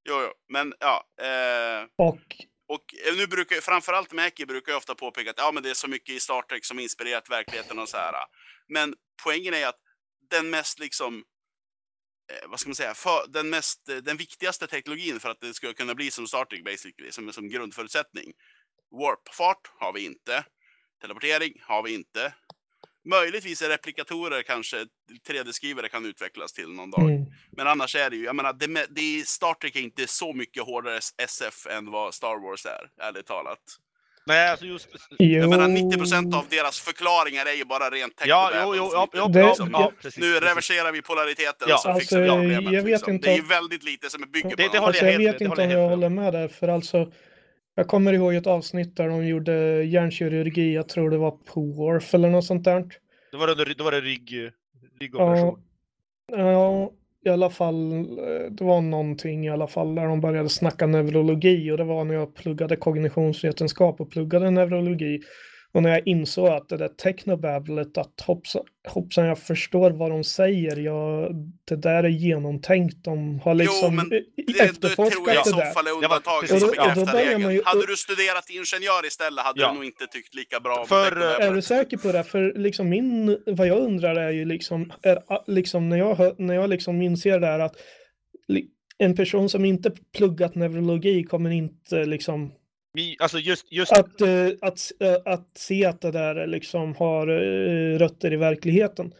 [0.10, 1.04] Jo, jo, men ja.
[1.22, 2.18] Eh, och
[2.68, 5.88] Och eh, nu brukar framförallt Mäki brukar ofta påpeka att ja, men det är så
[5.88, 8.14] mycket i Star Trek som inspirerat verkligheten och så här.
[8.68, 9.80] Men poängen är att
[10.30, 11.24] den mest liksom
[12.48, 15.74] vad ska man säga, för, den, mest, eh, den viktigaste teknologin för att det ska
[15.74, 18.34] kunna bli som Star Trek basically, som, som grundförutsättning.
[18.92, 20.44] Warpfart har vi inte.
[21.02, 22.34] Teleportering har vi inte.
[23.06, 24.86] Möjligtvis är replikatorer kanske
[25.28, 27.02] 3D-skrivare kan utvecklas till någon dag.
[27.02, 30.34] mm, Men annars är det ju, jag menar, det, det Star Trek är inte så
[30.34, 33.60] mycket hårdare SF än vad Star Wars är, ärligt talat.
[34.30, 34.88] Nej, alltså just...
[35.20, 38.89] jo, Jag menar 90% av deras förklaringar är ju bara rent Ja, technobabble, jo, jo,
[38.94, 40.20] ja, inte- ja, Det- ja, liksom, ja, precis.
[40.24, 41.78] Nu reverserar vi polariteten Ja.
[41.78, 42.63] så Alltså, fixar vi problemet.
[42.74, 43.13] jag vet liksom.
[43.13, 45.13] inte Det är ju väldigt lite som är bygger på Det- det håller Alltså, jag
[45.13, 47.12] jag vet det inte om jag håller med där, för alltså
[47.76, 52.13] jag kommer ihåg ett avsnitt där de gjorde hjärnkirurgi, jag tror det var på Worf
[52.13, 52.86] eller något sånt där.
[53.32, 54.52] Då var det, då var det rygg,
[55.02, 55.63] ryggoperation.
[56.32, 56.92] Ja,
[57.25, 61.71] i alla fall, eh, det var någonting i alla fall där de började snacka neurologi
[61.71, 65.19] och det var när jag pluggade kognitionsvetenskap och pluggade neurologi.
[65.71, 70.23] Och när jag insåg att det där technobabblet, att hoppsan, hoppsan jag förstår vad de
[70.23, 71.36] säger, jag,
[71.67, 75.49] det där är genomtänkt, de har liksom men eh, Det, det tror efterforskat jag i
[75.49, 75.71] så där.
[75.71, 77.53] fall är undantaget som bekräftar regeln.
[77.53, 79.67] ju- Hade du studerat ingenjör istället hade Ja.
[79.69, 81.41] du nog inte tyckt lika bra om För.
[81.41, 82.23] Är du säker på det?
[82.23, 85.19] För liksom min, vad jag undrar är ju liksom, är,
[85.51, 87.75] liksom när jag, när jag liksom inser det här att
[88.97, 92.51] en person som inte pluggat neurologi kommer inte liksom
[92.93, 97.28] Vi, alltså just, just att, eh, att, eh, att se att det där liksom har
[97.28, 99.13] eh, rötter i verkligheten.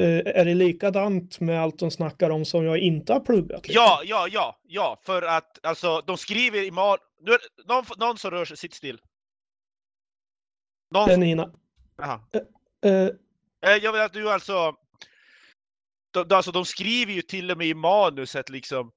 [0.00, 3.68] Eh, är det likadant med allt de snackar om som jag inte har pluggat?
[3.68, 3.82] liksom?
[3.84, 6.98] Ja, ja, ja, ja, för att alltså de skriver i mal...
[7.20, 9.00] Nu är någon, någon som rör sig, sitt still.
[10.90, 11.08] Någon...
[11.08, 11.52] Det är Nina.
[12.84, 13.08] Eh,
[13.66, 14.74] Eh, Jag vill att du alltså...
[16.10, 18.92] De, de- alltså de skriver ju till och med i manuset liksom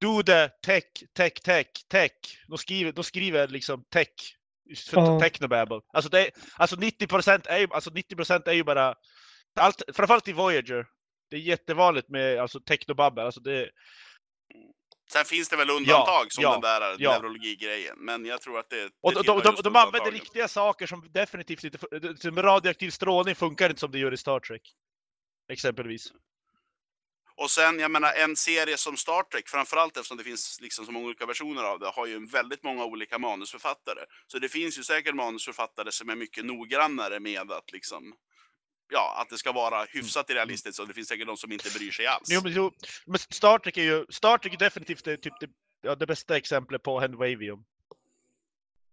[0.00, 0.84] Do the tech,
[1.14, 2.12] tech, tech, tech.
[2.48, 4.08] De skriver, de skriver liksom tech
[4.90, 5.20] för Ja.
[5.20, 5.80] Technobabble.
[5.92, 8.94] Alltså, det alltså 90% är ju, alltså 90% är ju bara,
[9.60, 10.86] allt, framförallt i Voyager.
[11.30, 13.22] Det är jättevanligt med alltså, technobabble.
[13.22, 13.70] Alltså det,
[15.12, 17.12] Sen finns det väl undantag som ja, den där ja.
[17.12, 20.48] neurologigrejen, men jag tror att det, och det de, de, de, just de använder riktiga
[20.48, 21.78] saker som definitivt inte...
[22.16, 24.62] Som radioaktiv strålning funkar inte som det gör i Star Trek.
[25.52, 26.12] Exempelvis.
[27.40, 30.92] Och sen, jag menar, en serie som Star Trek, framförallt eftersom det finns liksom så
[30.92, 34.00] många olika versioner av det, har ju en väldigt många olika manusförfattare.
[34.26, 38.14] Så det finns ju säkert manusförfattare som är mycket noggrannare med att liksom,
[38.92, 41.90] ja, att det ska vara hyfsat realistiskt, och det finns säkert de som inte bryr
[41.90, 42.28] sig alls.
[42.30, 42.72] Jo, men, jo,
[43.06, 45.48] men Star Trek är ju Star Trek är definitivt det, typ det,
[45.82, 47.64] ja, det bästa exemplet på Handwavium.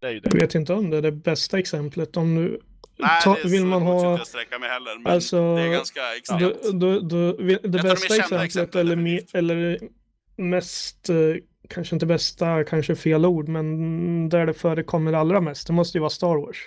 [0.01, 0.37] Det är ju Jag det.
[0.37, 2.17] vet inte om det är det bästa exemplet.
[2.17, 2.61] Om du
[2.97, 3.95] Nej, ta, det vill så man ha...
[3.95, 6.41] inte jag sträcka mig heller, men Alltså, det är ganska extremt.
[6.63, 9.79] Då, då, då, vi- det bästa exemplet, eller, me, eller
[10.35, 11.15] mest, eh,
[11.69, 15.99] kanske inte bästa, kanske fel ord, men där det förekommer allra mest, det måste ju
[15.99, 16.57] vara Star Wars.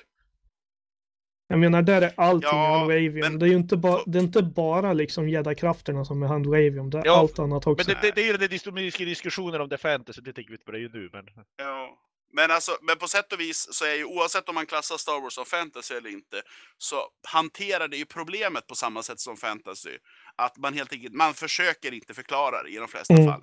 [1.50, 3.18] Jag menar, där är allting Ja, handwavium.
[3.20, 6.90] men- Det är ju inte, ba, det är inte bara liksom jedi-krafterna som är handwavium,
[6.90, 7.90] det är Ja, allt annat Men också.
[7.90, 10.64] det, det, det är ju den dis- diskussionen om det fantasy, det tänker vi inte
[10.64, 11.10] på det ju nu.
[11.12, 11.24] Men...
[11.56, 11.98] Ja.
[12.32, 15.20] Men, alltså, men på sätt och vis så är ju oavsett om man klassar Star
[15.22, 16.42] Wars som fantasy eller inte
[16.78, 16.96] så
[17.28, 19.90] hanterar det ju problemet på samma sätt som fantasy.
[20.36, 23.26] Att man helt enkelt, man försöker inte förklara det i de flesta Mm.
[23.26, 23.42] fall.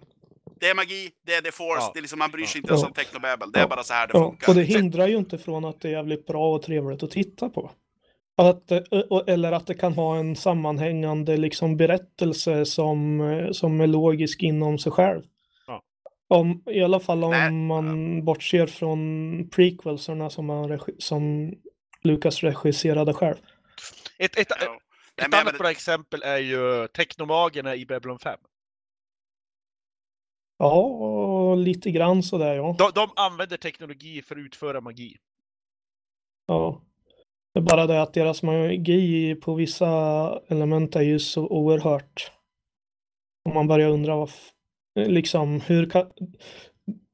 [0.60, 1.92] Det är magi, det är the force, Ja.
[1.94, 2.76] det är liksom, man bryr sig inte Ja.
[2.78, 3.48] ens om technobabble.
[3.54, 3.68] Det är Ja.
[3.68, 4.50] bara så här det Ja, funkar.
[4.50, 7.50] och det hindrar ju inte från att det är jävligt bra och trevligt att titta
[7.50, 7.72] på.
[8.38, 13.82] Att, eh, och- eller att det kan ha en sammanhängande liksom berättelse som, eh, som
[13.82, 15.22] är logisk inom sig själv.
[16.28, 21.54] Om, I alla fall om Nej, man bortser från prequelserna som, man regi- som
[22.04, 23.36] Lucas regisserade själv.
[24.20, 24.56] Ett, ett, Ja.
[25.18, 28.40] Nej, ett jag annat bra exempel är ju Technomagerna i Babylon 5.
[30.58, 32.76] Ja, och lite grann sådär ja.
[32.78, 35.18] De, de använder teknologi för att utföra magi.
[36.48, 36.82] ja.
[37.54, 39.88] Det är bara det att deras magi på vissa
[40.48, 42.32] element är ju så oerhört.
[43.50, 44.32] Om man börjar undra vad,
[44.96, 46.12] liksom hur kan,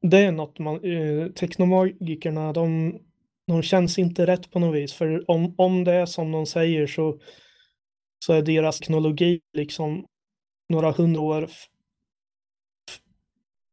[0.02, 3.00] det är något man, eh, teknomagikerna de,
[3.48, 4.94] de känns inte rätt på något vis.
[4.94, 7.20] För om, om det är som de säger så,
[8.26, 10.06] så är deras teknologi liksom
[10.70, 11.50] några hundra år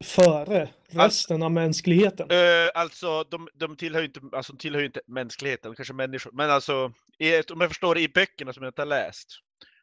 [0.04, 2.30] före resten av mänskligheten.
[2.30, 6.32] Uh, alltså, de, de tillhör inte, alltså, de tillhör inte mänskligheten, kanske människor.
[6.32, 9.28] Men alltså, i, om jag förstår det, i böckerna som jag inte har läst.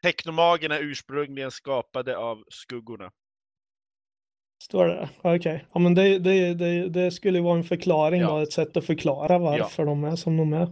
[0.01, 3.11] Technomagerna är ursprungligen skapade av skuggorna.
[4.65, 5.10] Står det?
[5.21, 5.65] Okej.
[5.73, 8.28] Ja, men det, det, det, det skulle vara en förklaring Ja.
[8.28, 10.69] då, ett sätt att förklara varför de är som de är.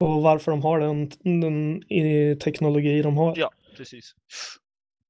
[0.00, 1.82] Och varför de har den, den
[2.38, 3.34] teknologi de har.
[3.36, 4.14] Ja, precis.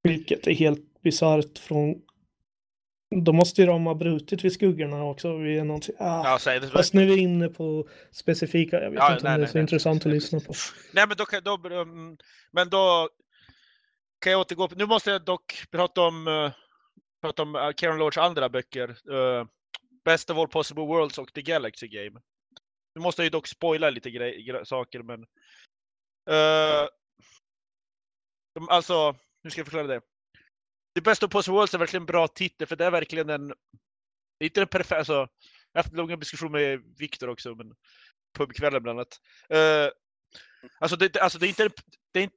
[0.02, 1.94] Vilket är helt bisarrt från...
[3.24, 5.37] Då måste ju de ha brutit vid skuggorna också.
[5.37, 5.94] Vi är någonting...
[5.98, 6.38] ah.
[6.46, 9.40] Ja, det, Fast nu är vi inne på specifika, jag vet Ja, inte nej, om
[9.40, 10.54] det är nej, så nej, intressant precis, att nej, lyssna på.
[10.94, 12.16] Nej, men då kan, då, mm,
[12.52, 13.09] men då
[14.20, 14.68] kan jag återgå.
[14.76, 16.28] Nu måste jag dock prata om,
[17.24, 19.10] pratar om eh, Karen Lords andra böcker.
[19.12, 19.46] Uh,
[20.04, 22.20] Best of all possible worlds och The Galaxy Game.
[22.94, 25.20] Nu måste jag ju dock spoila lite grej, gre- saker, men...
[26.30, 26.88] Uh,
[28.54, 30.00] de, alltså, hur ska jag förklara det?
[30.94, 33.48] The Best of possible worlds är verkligen en bra titel, för det är verkligen en...
[34.38, 34.98] Det är inte en perfekta...
[34.98, 37.74] Alltså, jag har haft långa diskussioner med Viktor också, men
[38.38, 39.20] pubkvällen bland annat.
[39.52, 39.90] Uh,
[40.78, 41.70] alltså, det, alltså det är inte...
[42.12, 42.37] Det är inte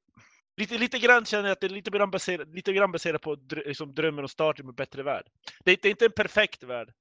[0.58, 3.36] Lite, lite grann känner jag att det är lite grann baserat, lite grann baserat på
[3.36, 5.26] dr, liksom drömmen om starten med bättre värld.
[5.66, 6.94] Det, är- det är inte en perfekt värld.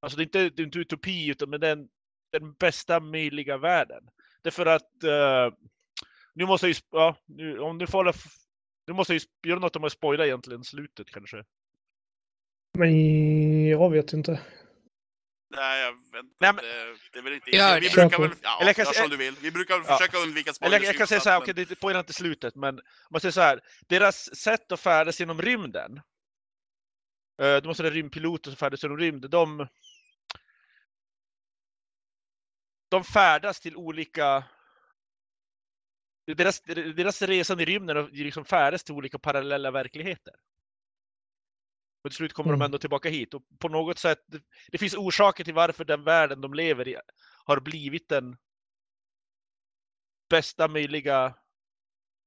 [0.00, 1.88] Alltså det är inte, det är inte utopi, utan men den,
[2.32, 4.04] den bästa möjliga världen.
[4.42, 5.54] Därför att uh,
[6.34, 8.14] nu måste jag ju, ja, nu, om du får
[8.86, 11.44] nu måste jag ju göra något om att spoila egentligen slutet kanske.
[12.78, 14.40] Men jag vet inte.
[15.56, 16.36] Nej, jag vet inte.
[16.40, 17.50] Nej, men- det, det är väl inte...
[17.50, 17.94] Gör vi det.
[17.94, 18.30] brukar väl...
[18.42, 19.36] Ja, Eller jag kan gör se- som du vill.
[19.40, 19.96] Vi brukar väl Ja.
[19.98, 22.80] försöka undvika Eller jag, kan säga så här, spoilers okej, det spoilar inte slutet, men
[23.10, 23.60] man säger så här.
[23.88, 25.96] Deras sätt att färdas genom rymden.
[27.42, 29.30] Uh, de måste vara rymdpiloter som färdas genom rymden.
[29.30, 29.68] De,
[32.88, 34.44] de färdas till olika...
[36.36, 36.60] Deras,
[36.96, 40.34] deras resan i rymden liksom färdas till olika parallella verkligheter.
[42.04, 42.58] Och till slut kommer Mm.
[42.60, 43.34] de ändå tillbaka hit.
[43.34, 44.40] Och på något sätt, det,
[44.72, 46.96] det finns orsaker till varför den världen de lever i
[47.44, 48.36] har blivit den
[50.30, 51.34] bästa möjliga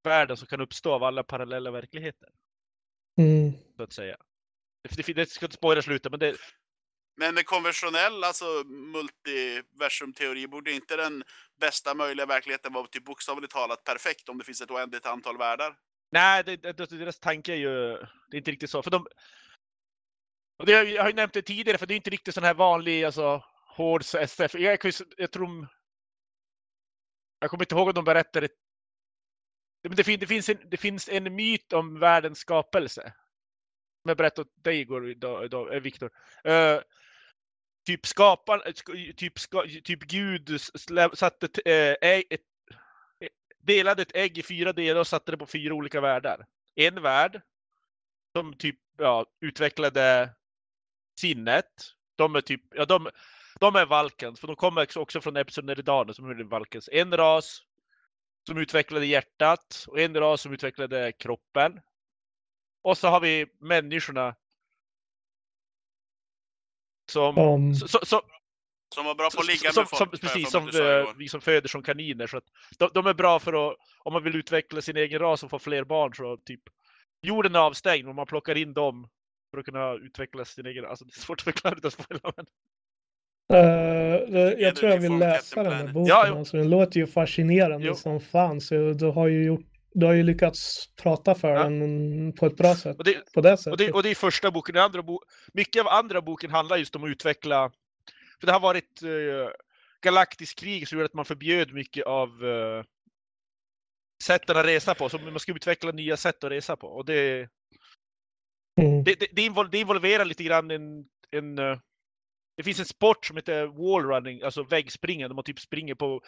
[0.04, 2.30] världen som kan uppstå av alla parallella verkligheter.
[3.18, 3.52] Mm.
[3.78, 4.18] Så att säga.
[4.82, 6.38] Det, det, det ska inte spoila slutet, men det,
[7.16, 11.24] Men med konventionell, alltså multiversumteori, borde inte den
[11.60, 15.76] bästa möjliga verkligheten vara typ bokstavligt talat perfekt om det finns ett oändligt antal världar?
[16.12, 17.98] nej, det, det, deras tanke är ju,
[18.30, 18.84] det är inte riktigt så.
[18.84, 19.08] För de,
[20.58, 22.54] och det, jag har ju nämnt det tidigare, för det är inte riktigt sån här
[22.54, 23.44] vanlig, alltså
[23.76, 24.54] hård SF.
[24.54, 25.68] Jag, jag, jag tror de,
[27.40, 28.48] Jag kommer inte ihåg om de berättade
[29.88, 33.02] men det, det, finns en, det finns en myt om världens skapelse.
[34.02, 36.12] Som jag berättade åt dig igår, idag, idag, eh, Viktor.
[36.48, 36.82] Uh,
[37.86, 40.62] typ skaparen, eh, typ, ska, typ Gud
[41.14, 42.42] satte äh, ett,
[43.60, 46.46] delade ett ägg i fyra delar och satte det på fyra olika världar.
[46.76, 47.42] En värld
[48.36, 50.30] som typ ja, utvecklade
[51.20, 51.66] sinnet.
[52.16, 53.10] De är typ, ja de,
[53.60, 56.90] de är Valkans, för de kommer också från Epsoneridaner som är Valkans.
[56.92, 57.62] En ras
[58.48, 61.80] som utvecklade hjärtat och en ras som utvecklade kroppen.
[62.82, 64.36] Och så har vi människorna.
[67.12, 67.76] Som, um.
[67.76, 68.22] så, så,
[68.96, 69.98] som var bra på att ligga som, med folk.
[69.98, 72.28] Som, precis, som uh, vi som föder som kaniner.
[72.28, 72.46] Så att
[72.78, 75.60] de, de, är bra för att, om man vill utveckla sin egen ras och få
[75.60, 76.62] fler barn så typ
[77.22, 79.10] jorden är avstängd och man plockar in dem
[79.52, 82.46] för att kunna utveckla sin egen, alltså det är svårt att förklara utan spoila men.
[83.54, 86.06] Uh, det, jag tror jag vill läsa den här boken.
[86.06, 87.96] Ja, alltså, den låter ju fascinerande jo.
[87.96, 88.62] som fan.
[88.62, 91.64] Så du har ju, gjort, du har ju lyckats prata för ja.
[91.64, 92.98] den på ett bra sätt.
[92.98, 93.72] Och det, på det sättet.
[93.72, 94.74] Och det, och det är första boken.
[94.74, 95.20] Den andra bo,
[95.54, 97.72] mycket av andra boken handlar just om att utveckla...
[98.40, 99.48] För det har varit uh,
[100.02, 102.84] galaktiskt krig som gjorde att man förbjöd mycket av uh,
[104.24, 105.10] sätten att resa på.
[105.10, 106.88] Så man ska utveckla nya sätt att resa på.
[106.88, 107.50] Och det,
[108.78, 109.04] mm.
[109.04, 109.42] det, det, det,
[109.80, 111.78] involverar lite grann en, en uh,
[112.58, 115.36] det finns en sport som heter wallrunning, alltså väggspringande.
[115.36, 116.22] Man typ springer på...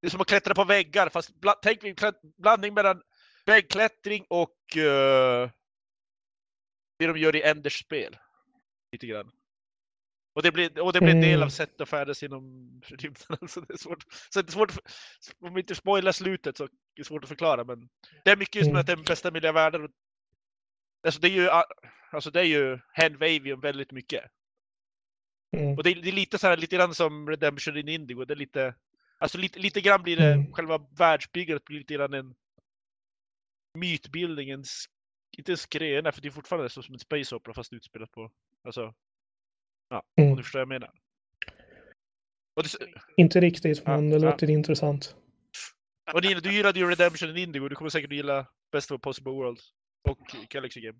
[0.00, 1.80] Det är som att klättra på väggar, fast bla, tänk
[2.38, 3.02] blandning mellan
[3.46, 5.50] väggklättring och uh,
[6.98, 8.16] det de gör i Enders spel.
[8.92, 9.30] Lite grann.
[10.34, 11.50] Och det blir, och det blir en del av mm.
[11.50, 12.42] sättet att färdas inom
[12.84, 13.22] rymden.
[13.40, 14.04] Alltså det är svårt.
[14.30, 14.72] Så det är svårt,
[15.40, 17.64] om vi inte spoilar slutet så är det svårt att förklara.
[17.64, 17.88] Men
[18.24, 19.88] det är mycket just med att det är den bästa möjliga världen.
[21.04, 21.48] Alltså det är ju,
[22.10, 24.24] alltså det är ju Handwavium väldigt mycket.
[25.56, 25.76] Mm.
[25.76, 28.24] Och det är, det är, lite så här, lite grann som Redemption in Indigo.
[28.24, 28.74] Det är lite,
[29.18, 30.52] alltså lite, lite grann blir det, mm.
[30.52, 32.34] själva världsbyggandet blir lite grann en
[33.78, 34.64] mytbildning, en,
[35.38, 38.30] inte en skröna, för det är fortfarande så som en space opera fast utspelat på,
[38.64, 38.94] alltså,
[39.88, 40.30] ja, mm.
[40.30, 40.90] om du förstår vad jag menar.
[42.56, 42.68] Det,
[43.16, 44.52] inte riktigt, men ja, det låter ja.
[44.52, 45.16] intressant.
[46.12, 49.32] Och Nina, du gillade ju Redemption in Indigo, du kommer säkert gilla Best of Possible
[49.32, 49.72] Worlds
[50.04, 50.98] och Galaxy Game.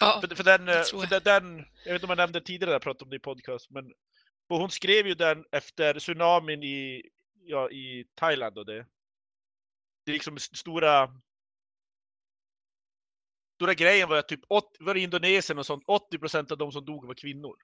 [0.00, 3.04] Ja, för, för, den, för den, jag vet inte om jag nämnde tidigare, jag pratade
[3.04, 3.92] om det i podcast, men
[4.48, 7.02] hon skrev ju den efter tsunamin i,
[7.44, 8.86] ja, i Thailand och det.
[10.04, 11.20] Det är liksom stora
[13.54, 16.72] Stora grejen var att typ 80, var i Indonesien och sånt, 80 procent av de
[16.72, 17.56] som dog var kvinnor.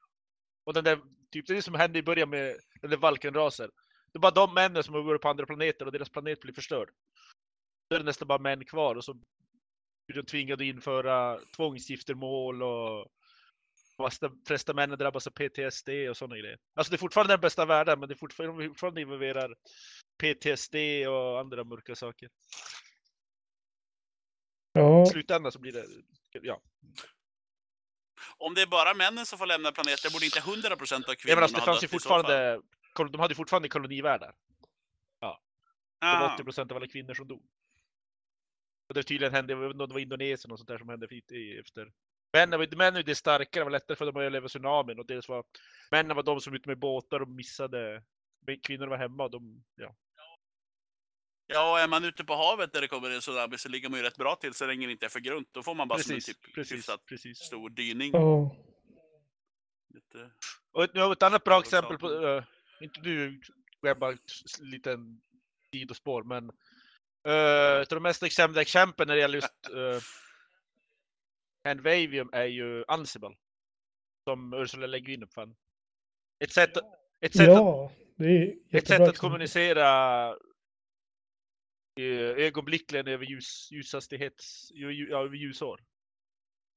[0.65, 0.97] Och den där,
[1.31, 3.71] typ, det är det som hände i början med den där valkenrasen.
[4.13, 6.55] Det är bara de männen som har varit på andra planeter och deras planet blir
[6.55, 6.91] förstörd.
[7.89, 9.21] Då är det nästan bara män kvar och så
[10.13, 13.07] de tvingade införa tvångsgiftermål och
[14.47, 16.59] flesta männen drabbas av PTSD och sådana grejer.
[16.75, 19.55] Alltså det är fortfarande den bästa världen, men det är fortfarande, fortfarande involverar
[20.19, 20.75] PTSD
[21.09, 22.29] och andra mörka saker.
[24.73, 25.03] Ja.
[25.03, 25.87] I slutändan så blir det,
[26.33, 26.63] ja.
[28.37, 31.35] Om det är bara männen som får lämna planeten, borde inte 100% av kvinnorna ja,
[31.35, 32.61] men alltså, det fanns ju fortfarande,
[33.11, 34.35] de hade fortfarande kolonivärldar.
[35.21, 35.43] Ja.
[36.01, 37.43] Det var 80% av alla kvinnor som dog.
[38.91, 41.07] Och det tydligen hände, det var Indonesien och sånt där som hände
[41.61, 41.93] efter.
[42.33, 45.29] Männen, männen är det starkare, det var lättare för dem att överleva tsunamin och dels
[45.29, 45.45] var
[45.91, 48.03] männen var de som ute med båtar och missade.
[48.63, 49.97] Kvinnor var hemma och de, ja.
[51.47, 53.99] Ja, och är man ute på havet där det kommer en tsunami så ligger man
[53.99, 55.49] ju rätt bra till så länge det inte är för grunt.
[55.53, 57.39] Då får man bara precis, som en typ precis, precis.
[57.39, 58.15] stor dyning.
[58.15, 58.55] Oh.
[59.95, 60.31] Lite...
[60.73, 62.45] Och ett, ett annat bra exempel på, uh,
[62.81, 63.41] inte du,
[63.81, 64.17] jag bara
[64.61, 65.21] liten
[65.73, 66.53] sidospår, men
[67.29, 70.01] Uh, de mest extrema exemplen när det gäller just uh,
[71.65, 73.35] Handwavium är ju Ansible.
[74.25, 75.57] Som Ursula Le Guin uppfann.
[76.45, 76.77] Ett sätt,
[77.21, 80.37] ett sätt, ja, att, ett sätt att kommunicera
[82.37, 85.81] ögonblickligen över ljus, ljushastighets, ja, över ljusår.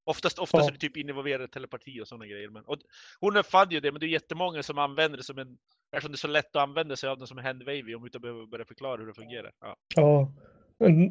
[0.04, 0.68] Oftast, oftast ja.
[0.68, 2.48] är det typ involverad telepati och sådana grejer.
[2.48, 2.78] Men, och
[3.20, 5.58] hon uppfann ju det, men det är jättemånga som använder det som en
[5.96, 8.46] Eftersom det är så lätt att använda sig av den som handwavy om utan behöver
[8.46, 9.52] börja förklara hur det fungerar.
[9.60, 9.76] Ja.
[9.94, 10.32] ja.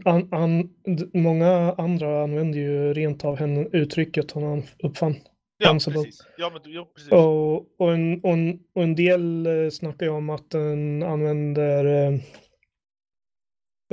[0.05, 0.69] An, an,
[1.13, 5.15] många andra använder ju rent av henne uttrycket hon uppfann.
[5.57, 6.27] Ja, precis.
[6.37, 7.11] Ja, men, ja, precis.
[7.11, 11.85] Och, och, en, och, en, och en del eh, snackar ju om att den använder
[11.85, 12.13] eh,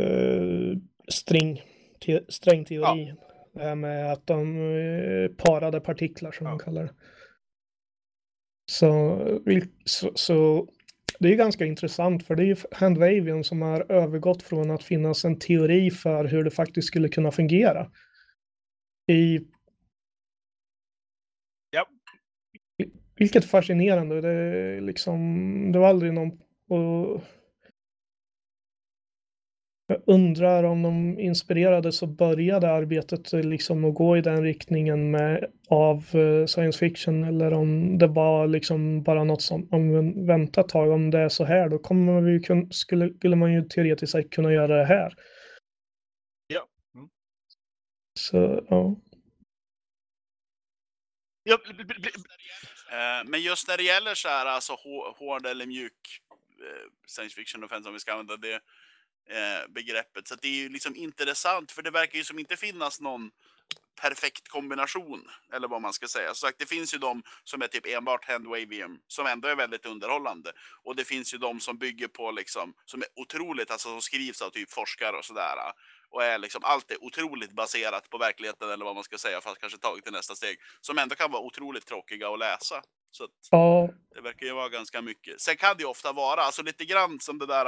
[0.04, 0.76] eh
[1.08, 1.62] string,
[2.00, 3.06] te, strängteorin.
[3.06, 3.14] Ja.
[3.52, 6.50] Det här med att de eh, parade partiklar som ja.
[6.50, 6.94] man kallar det.
[8.70, 9.18] Så,
[9.84, 10.68] så, så
[11.18, 15.24] det är ganska intressant för det är ju Handwavian som har övergått från att finnas
[15.24, 17.90] en teori för hur det faktiskt skulle kunna fungera.
[19.06, 19.40] I...
[21.70, 21.86] Ja.
[23.16, 24.20] Vilket fascinerande.
[24.20, 26.30] Det, liksom, det var aldrig någon...
[26.68, 27.22] Och...
[29.90, 35.52] Jag undrar om de inspirerades och började arbetet liksom att gå i den riktningen med,
[35.68, 40.62] av eh, science fiction eller om det var liksom bara något som, om vi väntar
[40.62, 43.62] ett tag, om det är så här, då kommer vi kun, skulle, skulle man ju
[43.62, 45.14] teoretiskt sett kunna göra det här.
[46.46, 46.66] Ja.
[46.94, 47.08] Mm.
[48.18, 48.96] Så, ja.
[51.42, 51.58] Ja,
[52.92, 55.92] Eh, Men just när det gäller så här, alltså hå- hård eller mjuk
[56.60, 58.60] eh, science fiction offense, om vi ska använda det
[59.30, 60.28] Eh, begreppet.
[60.28, 63.30] Så att det är ju liksom intressant, för det verkar ju som inte finnas någon
[64.00, 66.34] perfekt kombination, eller vad man ska säga.
[66.34, 70.52] Så det finns ju de som är typ enbart handwavium, som ändå är väldigt underhållande.
[70.84, 74.42] Och det finns ju de som bygger på liksom, som är otroligt, alltså som skrivs
[74.42, 75.56] av typ forskare och sådär.
[76.10, 79.58] Och är liksom, allt är otroligt baserat på verkligheten, eller vad man ska säga, fast
[79.60, 80.58] kanske tagit till nästa steg.
[80.80, 82.82] Som ändå kan vara otroligt tråkiga att läsa.
[83.10, 85.40] Så att, ja, det verkar ju vara ganska mycket.
[85.40, 87.66] Sen kan det ju ofta vara, alltså lite grann som det där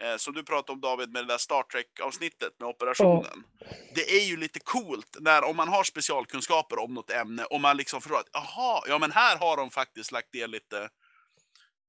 [0.00, 3.44] eh, som du pratade om David med det där Star Trek-avsnittet med operationen.
[3.94, 7.76] Det är ju lite coolt när om man har specialkunskaper om något ämne och man
[7.76, 10.88] liksom förstår att jaha, ja men här har de faktiskt lagt ner lite,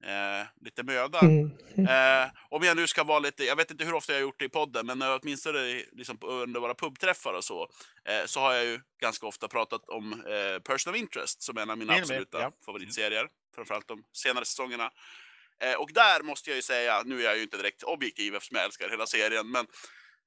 [0.04, 1.20] eh, lite möda.
[1.20, 4.22] mm, Eh, om jag nu ska vara lite, jag vet inte hur ofta jag har
[4.22, 7.68] gjort det i podden, men när jag åtminstone liksom under våra pubträffar och så,
[8.06, 11.62] eh, så har jag ju ganska ofta pratat om eh, Person of Interest som är
[11.62, 12.52] en av mina absoluta ja.
[12.66, 14.92] favoritserier, framförallt de senare säsongerna.
[15.62, 18.56] Eh, och där måste jag ju säga, nu är jag ju inte direkt objektiv eftersom
[18.56, 19.68] jag älskar hela serien, men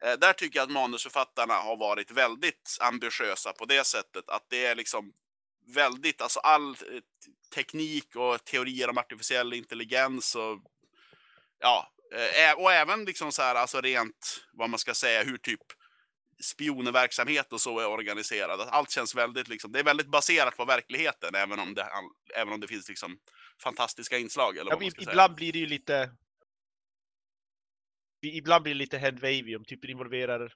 [0.04, 4.66] eh, där tycker jag att manusförfattarna har varit väldigt ambitiösa på det sättet att det
[4.66, 5.12] är liksom
[5.74, 6.76] väldigt, alltså all eh,
[7.54, 10.62] teknik och teorier om artificiell intelligens och
[11.58, 15.60] ja, eh, och även liksom så här, alltså rent vad man ska säga, hur typ
[16.42, 18.60] spionverksamhet och så är organiserad.
[18.60, 21.86] Allt känns väldigt, liksom, det är väldigt baserat på verkligheten, även om det,
[22.34, 23.18] även om det finns liksom
[23.62, 24.56] fantastiska inslag.
[24.56, 25.12] Eller Ja, ska säga.
[25.12, 26.10] ibland blir det ju lite...
[28.22, 30.54] Ibland blir det lite handwavium, typ det involverar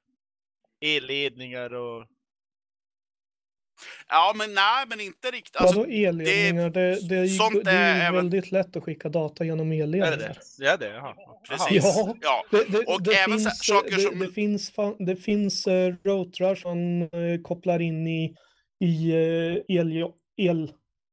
[0.81, 2.07] elledningar och...
[4.09, 5.57] Ja, men nej, men inte riktigt.
[5.57, 6.70] Alltså, Vadå elledningar?
[6.70, 9.72] Det, det, är ju- sånt det är är även- väldigt lätt att skicka data genom
[9.72, 10.16] Är det elledningar.
[10.59, 10.64] det?
[10.64, 11.03] Det är det?
[11.49, 11.85] Precis.
[11.85, 12.14] Ja.
[12.20, 12.45] Ja.
[12.51, 16.55] Det, det, Och det även så- finns, saker det, som- det finns, det uh, routrar
[16.55, 18.37] som eh, kopplar in i,
[18.81, 20.12] i uh, el,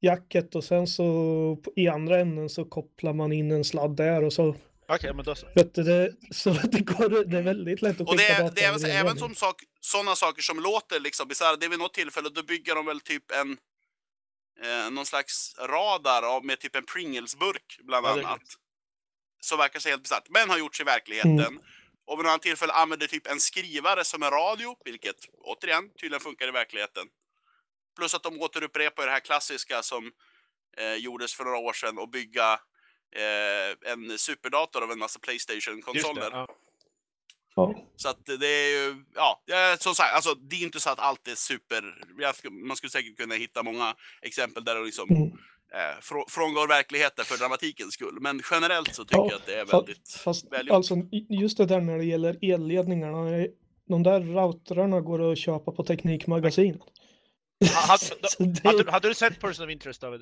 [0.04, 4.34] eljacket och sen så i andra änden så kopplar man in en sladd där och
[4.34, 4.56] så
[4.96, 5.48] Okej, men då så.
[5.56, 8.44] vet du, det, så det, går, det är väldigt lätt att Och det skicka är,
[8.44, 11.56] data det är över även, som sak, sådana saker som låter liksom bisarra.
[11.56, 13.58] Det är vid något tillfälle, då bygger de väl typ en
[14.64, 18.42] eh, någon slags radar av, med typ en Pringles-burk bland Ja, det är annat.
[19.42, 21.40] Som verkar så helt bisarrt, men har gjorts i verkligheten.
[21.40, 21.60] Mm.
[22.06, 26.48] Och vid några tillfälle använder typ en skrivare som en radio, vilket återigen tydligen funkar
[26.48, 27.08] i verkligheten.
[27.98, 30.12] Plus att de återupprepar det här klassiska som
[30.78, 32.60] eh, gjordes för några år sedan och bygga
[33.16, 35.20] eh, en superdator av en massa.
[35.20, 36.30] Playstation-konsoler.
[36.32, 36.48] Ja.
[37.56, 37.76] Ja.
[37.96, 40.90] Så att det är ju, ja, det är som sagt, alltså det är inte så
[40.90, 41.82] att allt är super,
[42.68, 45.22] man skulle säkert kunna hitta många exempel där det liksom Mm.
[45.74, 48.18] eh, frå, frångår verkligheten för dramatikens skull.
[48.22, 50.76] Men generellt så tycker Ja, jag att det är väldigt Fast välgjort.
[50.76, 50.96] alltså
[51.30, 53.48] just det där när det gäller elledningarna.
[53.90, 56.82] De där routrarna går att köpa på Teknikmagasinet.
[56.82, 60.22] Ha- hade- det Hade, du- hade du sett Person of Interest David?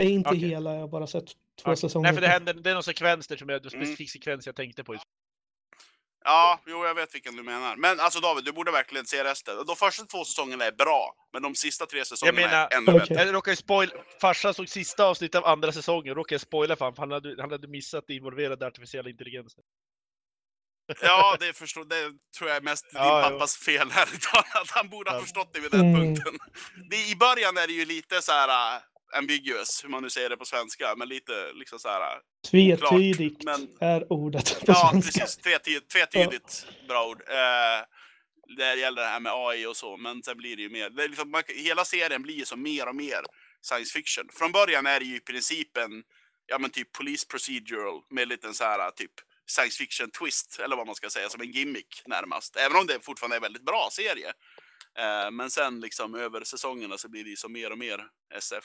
[0.00, 0.40] är inte okej.
[0.48, 1.24] hela, jag har bara sett
[1.62, 1.76] två Okej.
[1.76, 2.02] säsonger.
[2.08, 3.84] Nej, för det, händer, det är någon sekvens där som jag, en Mm.
[3.86, 4.96] specifik sekvens jag tänkte på.
[6.24, 7.76] Ja, jo jag vet vilken du menar.
[7.76, 9.56] Men alltså David, du borde verkligen se resten.
[9.66, 13.00] De första två säsongerna är bra, men de sista tre säsongerna menar- är ännu Okej.
[13.00, 13.14] bättre.
[13.24, 13.90] Jag råkade spoil...
[14.20, 17.50] Farsan såg sista avsnittet av andra säsongen, råkade jag spoila för honom, han hade, han
[17.50, 19.64] hade missat det involverade artificiella intelligensen.
[21.02, 23.30] Ja, det, förstår, det tror jag är mest din Ja, jo.
[23.38, 24.08] pappas fel här.
[24.62, 25.94] Att han borde ha förstått det vid den Mm.
[26.00, 26.38] punkten.
[26.90, 28.82] Det, I början är det ju lite så här uh,
[29.14, 32.00] ambiguous, hur man nu säger det på svenska, men lite liksom så här.
[32.16, 35.20] uh, Tvetydigt men- är ordet på Ja, svenska.
[35.20, 35.36] precis.
[35.36, 37.22] Tvetyd, tvetydigt bra ord.
[37.28, 37.84] Eh,
[38.56, 40.90] det gäller det här med AI och så, men sen blir det ju mer.
[40.90, 43.20] Det liksom, man, hela serien blir ju så mer och mer
[43.62, 44.28] science fiction.
[44.32, 46.02] Från början är det ju i princip en,
[46.46, 49.10] ja men typ police procedural med en liten så här typ
[49.46, 52.56] science fiction twist, eller vad man ska säga, som en gimmick närmast.
[52.56, 54.28] Även om det fortfarande är en väldigt bra serie.
[54.98, 58.64] Eh, men sen liksom över säsongerna så blir det ju så mer och mer SF.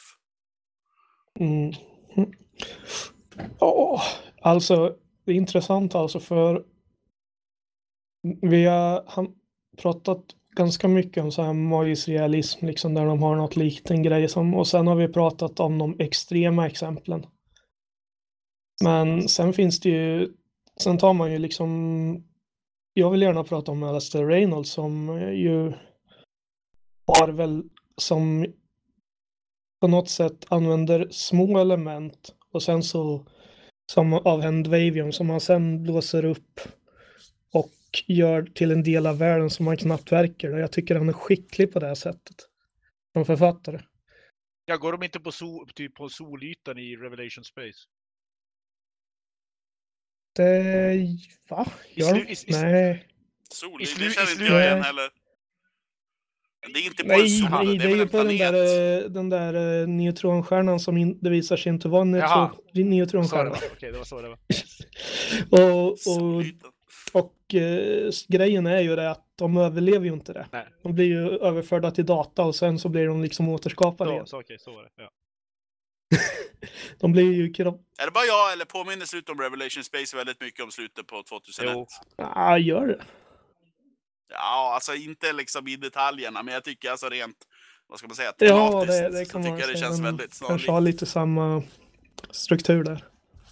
[1.40, 1.72] Mm.
[3.60, 4.02] Ja,
[4.42, 6.66] alltså det är intressant alltså för
[8.42, 9.28] vi har
[9.78, 10.26] pratat
[10.56, 14.56] ganska mycket om så här magisk realism, liksom där de har något liten grej som,
[14.56, 17.26] och sen har vi pratat om de extrema exemplen.
[18.84, 20.34] Men sen finns det ju,
[20.80, 22.24] sen tar man ju liksom,
[22.94, 25.74] jag vill gärna prata om Alastair Reynolds som ju
[27.08, 27.64] har väl
[27.98, 28.46] som
[29.82, 33.28] på något sätt använder små element och sen så
[33.92, 36.60] som av Handwavium som man sen blåser upp
[37.54, 37.72] och
[38.08, 40.54] gör till en del av världen som han knappt verkar.
[40.54, 42.36] Och jag tycker han är skicklig på det här sättet.
[43.14, 43.80] Som författare.
[44.66, 47.78] Ja, går de inte på, sol, typ på solytan i Revelation Space?
[50.36, 50.98] Det...
[51.50, 51.68] Va?
[51.94, 52.32] I Gör slu- de?
[52.32, 53.08] i- i- Nej.
[53.50, 55.10] Sol, det känner inte jag igen heller.
[56.74, 58.10] Det är inte på en Nej, sol, nej, det det är är väl ju en
[58.10, 58.54] på den planet.
[58.54, 62.50] där, eh, den där eh, neutronstjärnan som in, det visar sig inte vara en neutron,
[62.74, 63.52] det neutronstjärna.
[63.76, 64.38] Okej, det var så det var.
[65.50, 66.72] Och, och, Solytan.
[67.14, 70.48] och eh, grejen är ju det att de överlever ju inte det.
[70.52, 70.68] Nej.
[70.84, 74.28] De blir ju överförda till data och sen så blir de liksom återskapade Så, igen.
[74.28, 74.90] så, okej, så var det.
[74.98, 75.10] Ja.
[77.00, 77.82] De blir ju kropp...
[78.02, 81.24] Är det bara jag eller påminner slutet om Revelation Space väldigt mycket om slutet på
[81.24, 81.74] 2001?
[81.76, 81.88] Jo.
[82.18, 83.02] Ja, gör det.
[84.32, 87.38] Ja, alltså inte liksom i detaljerna, men jag tycker alltså rent,
[87.88, 89.78] vad ska man säga, Ja, tematiskt det, det så kan tycker man det säga.
[89.78, 90.70] känns Den väldigt Kanske snarlikt.
[90.70, 91.64] har lite samma
[92.32, 93.06] struktur där.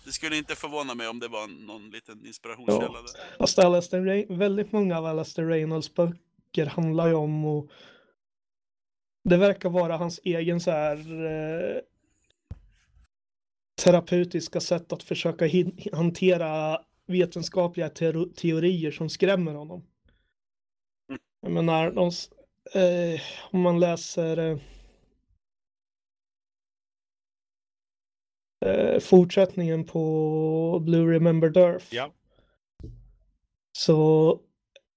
[0.05, 2.81] Det skulle inte förvåna mig om det var någon liten inspirationskälla.
[2.93, 3.01] Ja.
[3.01, 3.37] där.
[3.37, 7.71] Fast Alastair Reyn- väldigt många av Alastair Reynolds böcker handlar ju om och
[9.23, 11.81] det verkar vara hans egen så här eh,
[13.83, 15.45] terapeutiska sätt att försöka
[15.93, 17.89] hantera vetenskapliga
[18.35, 19.83] teorier som skrämmer honom.
[21.41, 22.11] Jag menar, de,
[22.79, 23.21] eh,
[23.51, 24.57] om man läser eh,
[28.65, 32.13] eh, fortsättningen på Blue Remembered Earth Ja.
[33.77, 34.39] så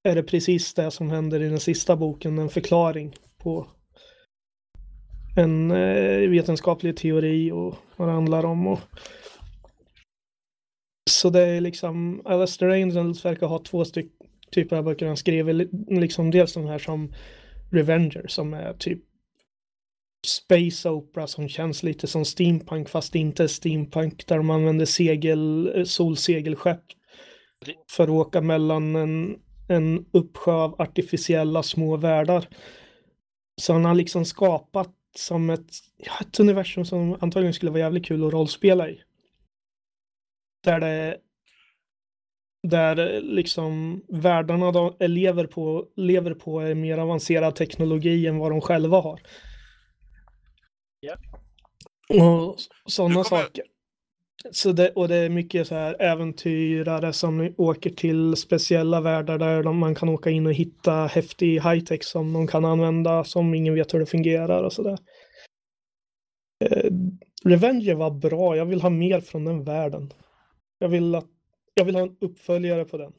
[0.02, 3.66] är det precis det som händer i den sista boken, en förklaring på
[5.36, 8.66] en eh, vetenskaplig teori och vad det handlar om.
[8.66, 8.80] Och...
[11.10, 14.12] Så det är liksom, Alastair Reynolds verkar ha två styck,
[14.52, 17.12] typer av böcker han skriver, li- liksom dels de här som
[17.70, 19.02] Revenger som är typ
[20.26, 25.84] Space Opera som känns lite som steampunk fast inte steampunk där de använder segel, eh,
[25.84, 26.82] solsegelskepp
[27.90, 29.36] för att åka mellan en,
[29.68, 32.48] en uppsjö av artificiella små världar.
[33.60, 38.06] Så han har liksom skapat som ett, ja, ett universum som antagligen skulle vara jävligt
[38.06, 39.02] kul att rollspela i.
[40.64, 41.16] Där det
[42.62, 48.60] där liksom världarna de lever på, lever på är mer avancerad teknologi än vad de
[48.60, 49.20] själva har.
[51.00, 51.16] Ja.
[52.08, 52.56] Och
[52.86, 53.64] sådana saker.
[54.50, 59.62] Så det, och det är mycket så här äventyrare som åker till speciella världar där
[59.62, 63.74] de, man kan åka in och hitta häftig high-tech som de kan använda som ingen
[63.74, 64.98] vet hur det fungerar och sådär.
[66.64, 66.90] Eh,
[67.44, 70.12] Revenger var bra, jag vill ha mer från den världen.
[70.78, 71.31] Jag vill, att,
[71.74, 73.12] jag vill ha en uppföljare på den.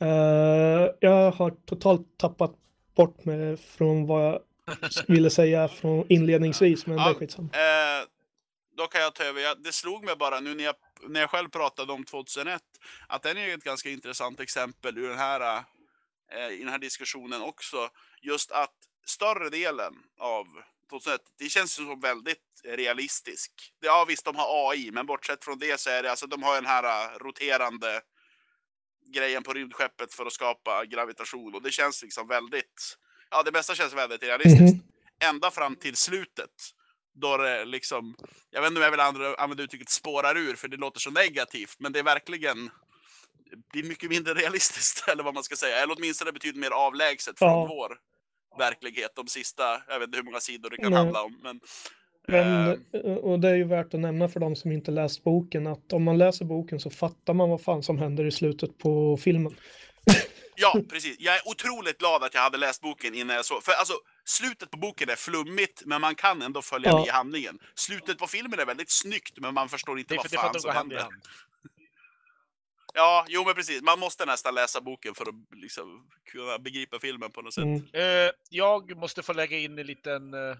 [0.00, 2.54] Eh, jag har totalt tappat
[2.96, 4.40] bort mig från vad jag
[5.08, 7.48] ville säga från inledningsvis, men det är Ja, skitsamma.
[7.52, 8.06] Eh,
[8.76, 9.40] då kan jag ta över.
[9.40, 10.74] Jag, det slog mig bara nu när jag,
[11.08, 12.62] när jag själv pratade om 2001
[13.08, 15.64] att den är ett ganska intressant exempel ur den här,
[16.32, 17.76] eh, i den här diskussionen också.
[18.22, 18.74] Just att
[19.06, 20.46] större delen av
[20.90, 23.52] 2001, det känns ju som väldigt realistisk.
[23.80, 26.54] Ja visst, de har AI, men bortsett från det så är det alltså de har
[26.54, 26.84] den här
[27.14, 28.00] eh, roterande
[29.14, 32.96] grejen på rymdskeppet för att skapa gravitation och det känns liksom väldigt,
[33.30, 34.60] ja det mesta känns väldigt realistiskt.
[34.74, 34.82] Mhm.
[35.24, 36.50] Ända fram till slutet
[37.14, 38.16] då det liksom,
[38.50, 41.76] jag vet inte om jag vill använda uttrycket spårar ur för det låter så negativt,
[41.78, 42.70] men det är verkligen
[43.72, 47.38] det är mycket mindre realistiskt eller vad man ska säga, eller åtminstone betyder mer avlägset
[47.38, 47.66] från Ja.
[47.66, 47.98] vår
[48.58, 50.98] verklighet de sista, jag vet inte hur många sidor det kan Nej.
[51.02, 51.40] handla om.
[51.42, 51.60] Men,
[52.28, 55.66] Men, eh, och det är ju värt att nämna för de som inte läst boken
[55.66, 59.16] att om man läser boken så fattar man vad fan som händer i slutet på
[59.16, 59.56] filmen.
[60.56, 61.16] Ja, precis.
[61.18, 63.62] Jag är otroligt glad att jag hade läst boken innan jag såg.
[63.62, 63.94] För alltså,
[64.24, 66.98] slutet på boken är flummigt, men man kan ändå följa Ja.
[66.98, 67.58] med i handlingen.
[67.74, 71.06] Slutet på filmen är väldigt snyggt, men man förstår inte vad fan som händer.
[72.94, 73.82] Ja, jo men precis.
[73.82, 77.64] Man måste nästan läsa boken för att liksom kunna begripa filmen på något sätt.
[77.64, 77.86] Mm.
[77.92, 80.56] Eh, jag måste få lägga in en liten uh,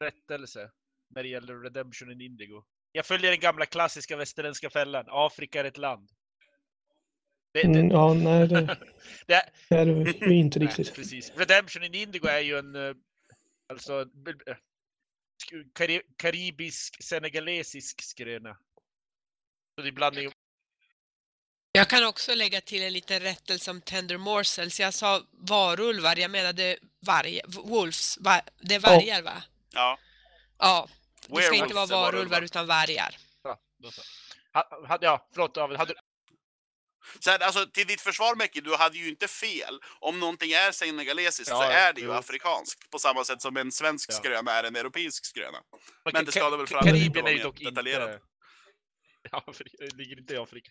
[0.00, 0.70] rättelse
[1.14, 2.64] när det gäller Redemption in Indigo.
[2.92, 5.04] Jag följer den gamla klassiska västerländska fällan.
[5.08, 6.08] Afrika är ett land.
[7.52, 8.78] Det, det, Mm, ja, nej, det
[9.26, 9.34] det,
[9.68, 9.86] är
[10.28, 10.94] vi inte nej, riktigt.
[10.94, 11.32] precis.
[11.36, 12.94] Redemption in Indigo är ju en eh,
[13.68, 14.06] alltså
[16.16, 18.54] karibisk senegalesisk skröna.
[19.74, 20.28] Så det är blandning
[21.76, 24.80] Jag kan också lägga till en liten rättelse om Tender Morsels.
[24.80, 28.18] Jag sa varulvar, jag menade varg, wolves.
[28.20, 29.42] Va, det är vargar va?
[29.72, 29.98] Ja.
[30.58, 30.88] Ja,
[31.28, 32.12] det ska inte vara varulvar.
[32.12, 33.16] varulvar utan vargar.
[33.42, 33.58] Ja,
[33.92, 34.02] så.
[35.34, 35.78] Förlåt David.
[35.78, 35.94] Hade,
[37.20, 39.80] Så här, alltså, till ditt försvar Mäcki, du hade ju inte fel.
[40.00, 42.12] Om någonting är senegalesiskt så Ja, är det ju jo.
[42.12, 42.90] afrikanskt.
[42.90, 44.14] På samma sätt som en svensk Ja.
[44.14, 45.58] skröna är en europeisk skröna.
[45.58, 48.10] Ka- Men det ska väl framgå Karibien är ju dock detaljerat.
[48.14, 48.26] inte...
[49.30, 49.44] Ja,
[49.78, 50.70] det ligger inte i Afrika.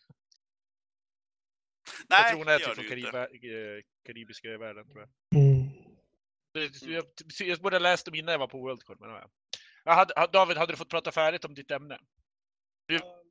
[2.10, 2.86] Nej, jag tror hon är det typ från.
[2.86, 5.42] Kariba, eh, karibiska världen tror jag.
[5.42, 5.70] Mm.
[6.88, 7.06] Jag,
[7.48, 8.98] jag borde ha läst dem innan jag var på Worldcon.
[9.00, 9.30] Men, ja.
[9.86, 11.98] Jag hade, David, hade du fått prata färdigt om ditt ämne?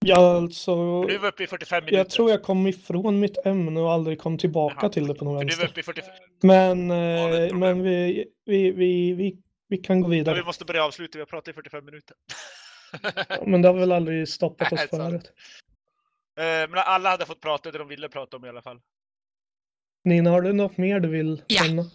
[0.04, 1.02] Ja, alltså.
[1.02, 1.98] Du var uppe i 45 minuter.
[1.98, 4.88] Jag tror jag kom ifrån mitt ämne och aldrig kom tillbaka Jaha.
[4.90, 5.68] till det på någon du var vänster.
[5.68, 6.14] uppe i 45...
[6.42, 7.58] Men, eh, problem.
[7.58, 9.36] men vi, vi, vi, vi,
[9.68, 10.44] vi kan gå Ja, vi vidare.
[10.44, 12.16] måste börja avsluta, vi har pratat i 45 minuter.
[13.46, 15.32] Men det har väl aldrig stoppat oss förut.
[16.38, 18.80] Eh, Men alla hade fått prata det de ville prata om i alla fall.
[20.04, 21.62] Nina, har du något mer du vill Ja.
[21.62, 21.90] nämna?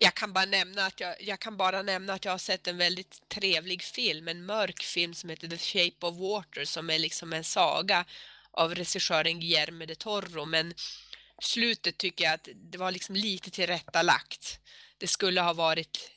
[0.00, 2.76] Jag kan, bara nämna att jag, jag kan bara nämna att jag har sett en
[2.78, 7.32] väldigt trevlig film, en mörk film som heter The Shape of Water som är liksom
[7.32, 8.04] en saga
[8.50, 10.74] av regissören Guillermo de Toro men
[11.42, 14.60] slutet tycker jag att det var liksom lite tillrättalagt.
[14.98, 16.10] Det skulle ha varit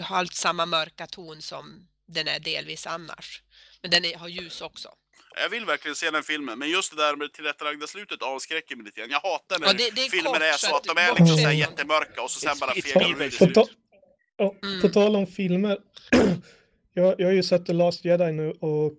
[0.00, 3.42] hållit samma mörka ton som den är delvis annars.
[3.82, 4.94] Men den är, har ljus också.
[5.42, 8.84] Jag vill verkligen se den filmen, men just det där med tillrättalagda slutet avskräcker mig
[8.84, 9.10] lite grann.
[9.10, 11.08] Jag hatar när Ja, det- det är filmer kort, är så så att de är
[11.08, 13.54] liksom så jättemörka och så sen bara fegar de ur i Spielberg.
[13.54, 14.92] På, Mm.
[14.92, 15.78] tal om filmer.
[16.94, 18.92] jag, jag har ju sett The Last Jedi nu och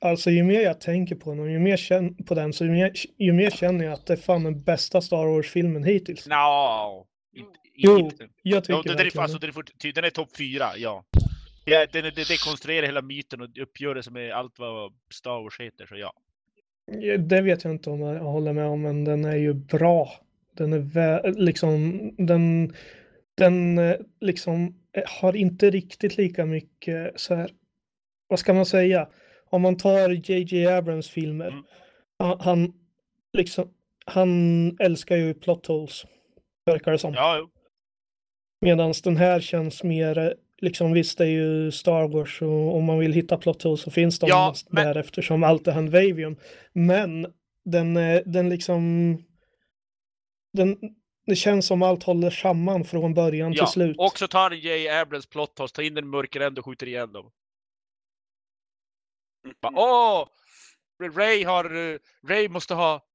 [0.00, 2.70] alltså ju mer jag tänker på den och ju mer känn, på den så ju
[2.70, 6.26] mer, ju mer känner jag att det är fan den bästa Star Wars-filmen hittills.
[6.26, 7.06] No.
[7.36, 8.28] Inte, Jo, inte.
[8.42, 9.52] jag tycker Ja, det, det är, alltså, det.
[9.78, 11.04] det är, den är topp fyra, ja.
[11.64, 15.86] Ja är- det, det konstruerar hela myten och uppgörelse med allt vad Star Wars heter,
[15.86, 16.12] så ja.
[17.18, 20.10] Det vet jag inte om jag håller med om, men den är ju bra.
[20.56, 22.74] Den är vä- liksom, den,
[23.34, 27.50] den eh, liksom eh, har inte riktigt lika mycket så här,
[28.28, 29.08] vad ska man säga?
[29.50, 32.38] Om man tar JJ Abrams filmer, Mm.
[32.40, 32.72] han,
[33.32, 33.70] liksom,
[34.06, 34.30] han
[34.80, 36.04] älskar ju plot holes,
[36.66, 37.14] verkar det som.
[37.14, 37.50] Ja.
[38.60, 40.30] Medan den här känns mer, eh,
[40.60, 43.90] liksom visst det är ju Star Wars och om man vill hitta plot holes så
[43.90, 46.36] finns de Ja, men- där eftersom allt är handvavium.
[46.72, 47.32] Men
[47.64, 48.80] den, eh, den liksom,
[50.52, 50.76] den,
[51.26, 53.66] det känns som allt håller samman från början ja.
[53.66, 53.96] till slut.
[53.98, 54.88] Och så tar J.
[54.88, 57.30] Abrams plot holes, tar in den mörker ände och skjuter igen dem.
[59.60, 60.28] Bara, Åh!
[61.16, 61.98] Ray har, eh,
[62.28, 63.06] Ray måste ha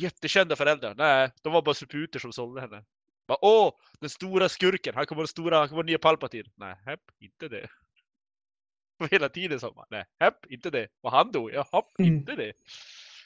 [0.00, 0.94] jättekända föräldrar.
[0.94, 2.84] Nej, de var bara suputer som sålde henne.
[3.32, 3.72] Bara, Åh!
[4.00, 6.48] Den stora skurken, han kommer vara stora, han kommer vara nya Palpatine.
[6.54, 7.68] Nej, hepp, inte det.
[9.00, 10.88] Och hela tiden så bara, nej, hepp, inte det.
[11.00, 12.14] Och han dog, ja, hopp, Mm.
[12.14, 12.52] inte det.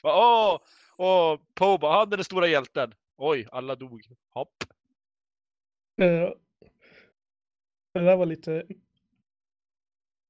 [0.03, 0.59] Bara, Åh!
[0.97, 2.93] Åh, Poe bara, han är den stora hjälten.
[3.17, 4.01] Oj, alla dog.
[4.29, 4.63] Hopp.
[6.01, 6.29] Eh,
[7.93, 8.65] det där var lite,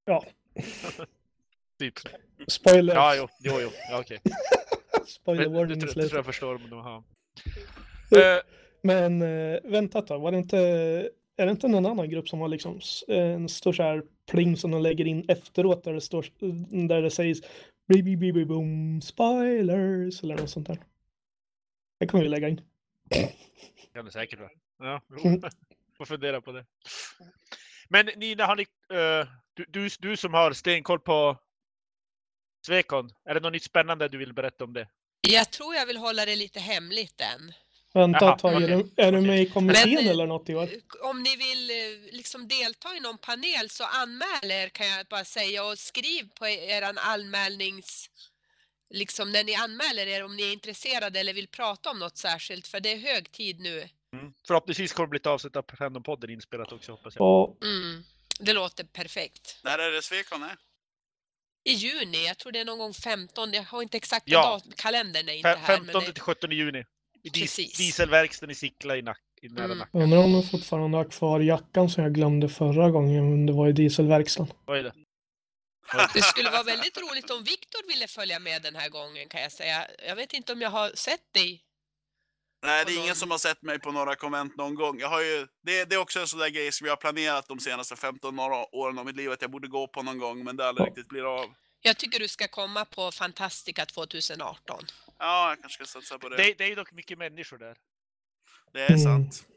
[0.06, 0.26] ja,
[1.80, 1.94] Typ.
[2.48, 2.96] spoiler.
[2.96, 3.70] Ja, jo, jo, jo.
[3.90, 4.20] Ja, okej.
[5.08, 7.04] Spoiler Men Det, warning i tror- jag förstår de har.
[8.12, 8.42] Eh, Eh,
[8.82, 10.58] Men eh, vänta ett tag, var det inte,
[11.38, 14.72] är det inte någon annan grupp som har liksom en stor så här pling som
[14.72, 16.26] de lägger in efteråt där det står,
[16.88, 17.42] där det sägs
[18.48, 20.78] boom spoilers eller något sånt där.
[22.00, 22.62] Det kommer vi lägga in.
[23.94, 24.52] kan det säkert vara.
[24.80, 25.42] Ja, Mm.
[25.98, 26.66] får fundera på det.
[27.90, 28.62] Men Nina, har ni,
[28.94, 31.38] eh, du, du, du som har stenkoll på
[32.66, 34.88] Svekon, är det något nytt spännande du vill berätta om det?
[35.22, 37.54] Jag tror jag vill hålla det lite hemligt än.
[37.98, 38.92] Vänta Jaha, ett tag, är, okej.
[38.96, 40.70] du, är du med i kommittén Men, eh, eller något i år?
[41.02, 45.26] Om ni vill eh, liksom delta i någon panel så anmäl er kan jag bara
[45.26, 48.10] säga och skriv på eran anmälnings...
[48.94, 52.68] Liksom när ni anmäler er om ni är intresserade eller vill prata om något särskilt
[52.68, 53.90] för det är hög tid nu.
[54.48, 57.58] Förhoppningsvis kommer det bli ett avsnitt av Random-podden inspelat också hoppas jag.
[57.64, 58.04] Mm.
[58.40, 59.60] Det låter perfekt.
[59.64, 60.56] När är det Svekon är?
[61.64, 64.62] I juni, jag tror det är någon gång 15, jag har inte exakta Ja.
[64.66, 65.58] dat- kalendern är inte här.
[65.58, 66.84] Men 15 det, till 17 juni.
[67.34, 67.78] Precis.
[67.78, 69.78] dieselverkstaden i Sickla i, nack, i nära Mm.
[69.78, 69.98] Nacka.
[69.98, 73.68] undrar om jag fortfarande har kvar jackan som jag glömde förra gången men det var
[73.68, 74.48] i dieselverkstan.
[74.66, 74.94] Vad är det?
[76.14, 79.52] det skulle vara väldigt roligt om Viktor ville följa med den här gången kan jag
[79.52, 79.88] säga.
[80.08, 81.64] Jag vet inte om jag har sett dig.
[82.66, 85.00] Nej, det är någon- ingen som har sett mig på några konvent någon gång.
[85.00, 87.48] Jag har ju, det, det är också en sån där grej som jag har planerat
[87.48, 90.44] de senaste 15 några åren av mitt liv att jag borde gå på någon gång,
[90.44, 90.90] men det aldrig Ja.
[90.90, 91.54] riktigt blir av.
[91.82, 94.86] Jag tycker du ska komma på Fantastica 2018.
[95.20, 96.38] Ja, jag kanske ska satsa på det.
[96.38, 97.78] Det, det är dock mycket människor där.
[98.74, 99.00] Det är Mm.
[99.32, 99.48] sant.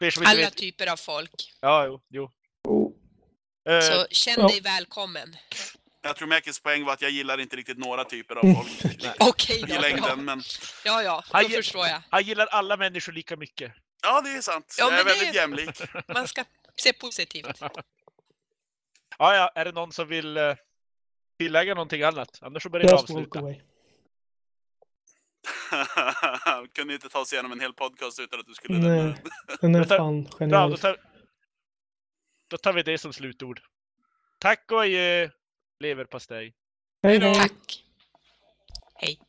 [0.00, 1.52] Inte Alla typer av folk.
[1.60, 2.00] Ja, jo.
[2.08, 2.30] jo.
[2.68, 2.92] Oh.
[3.74, 4.48] Eh, Så känn ja.
[4.48, 5.36] dig välkommen.
[6.02, 8.56] Jag tror Mäkis poäng var att jag gillar inte riktigt några typer av Mm.
[8.56, 9.74] folk Okej i då.
[9.74, 10.42] Ja, längden, men
[10.84, 12.02] ja, ja Han då ge- förstår jag.
[12.10, 13.72] han gillar alla människor lika mycket.
[14.02, 14.76] ja, det är sant.
[14.78, 15.80] Ja, jag är men det- väldigt jämlik.
[16.14, 16.44] Man ska
[16.76, 17.60] se positivt.
[19.18, 20.54] Ja, ja, är det någon som vill eh,
[21.40, 22.38] tillägga någonting annat?
[22.42, 23.40] Annars så börjar jag avsluta.
[26.74, 28.98] Kunde inte ta sig igenom en hel podcast utan att du skulle Nej.
[28.98, 29.14] nämna
[29.60, 30.70] Den är fan Bra, genial.
[30.70, 30.96] då tar,
[32.48, 33.60] då tar vi det som slutord.
[34.38, 35.28] Tack och adjö,
[35.78, 36.54] leverpastej.
[37.02, 37.34] Hej hej.
[37.34, 37.84] Tack.
[38.94, 39.20] Hej.